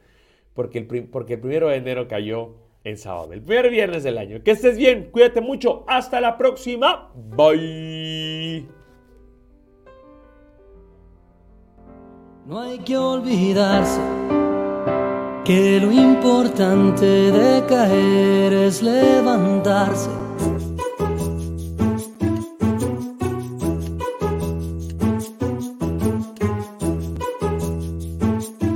porque 0.54 0.78
el, 0.78 1.08
porque 1.08 1.34
el 1.34 1.40
primero 1.40 1.68
de 1.68 1.76
enero 1.76 2.08
cayó 2.08 2.54
en 2.84 2.96
sábado, 2.96 3.32
el 3.32 3.42
primer 3.42 3.70
viernes 3.70 4.02
del 4.02 4.18
año. 4.18 4.42
Que 4.42 4.52
estés 4.52 4.76
bien, 4.76 5.10
cuídate 5.10 5.40
mucho, 5.40 5.84
hasta 5.86 6.20
la 6.20 6.36
próxima, 6.38 7.10
bye. 7.14 8.66
No 12.46 12.60
hay 12.60 12.78
que 12.78 12.96
olvidarse 12.96 14.00
que 15.44 15.80
lo 15.80 15.92
importante 15.92 17.04
de 17.04 17.64
caer 17.66 18.52
es 18.52 18.82
levantarse 18.82 20.29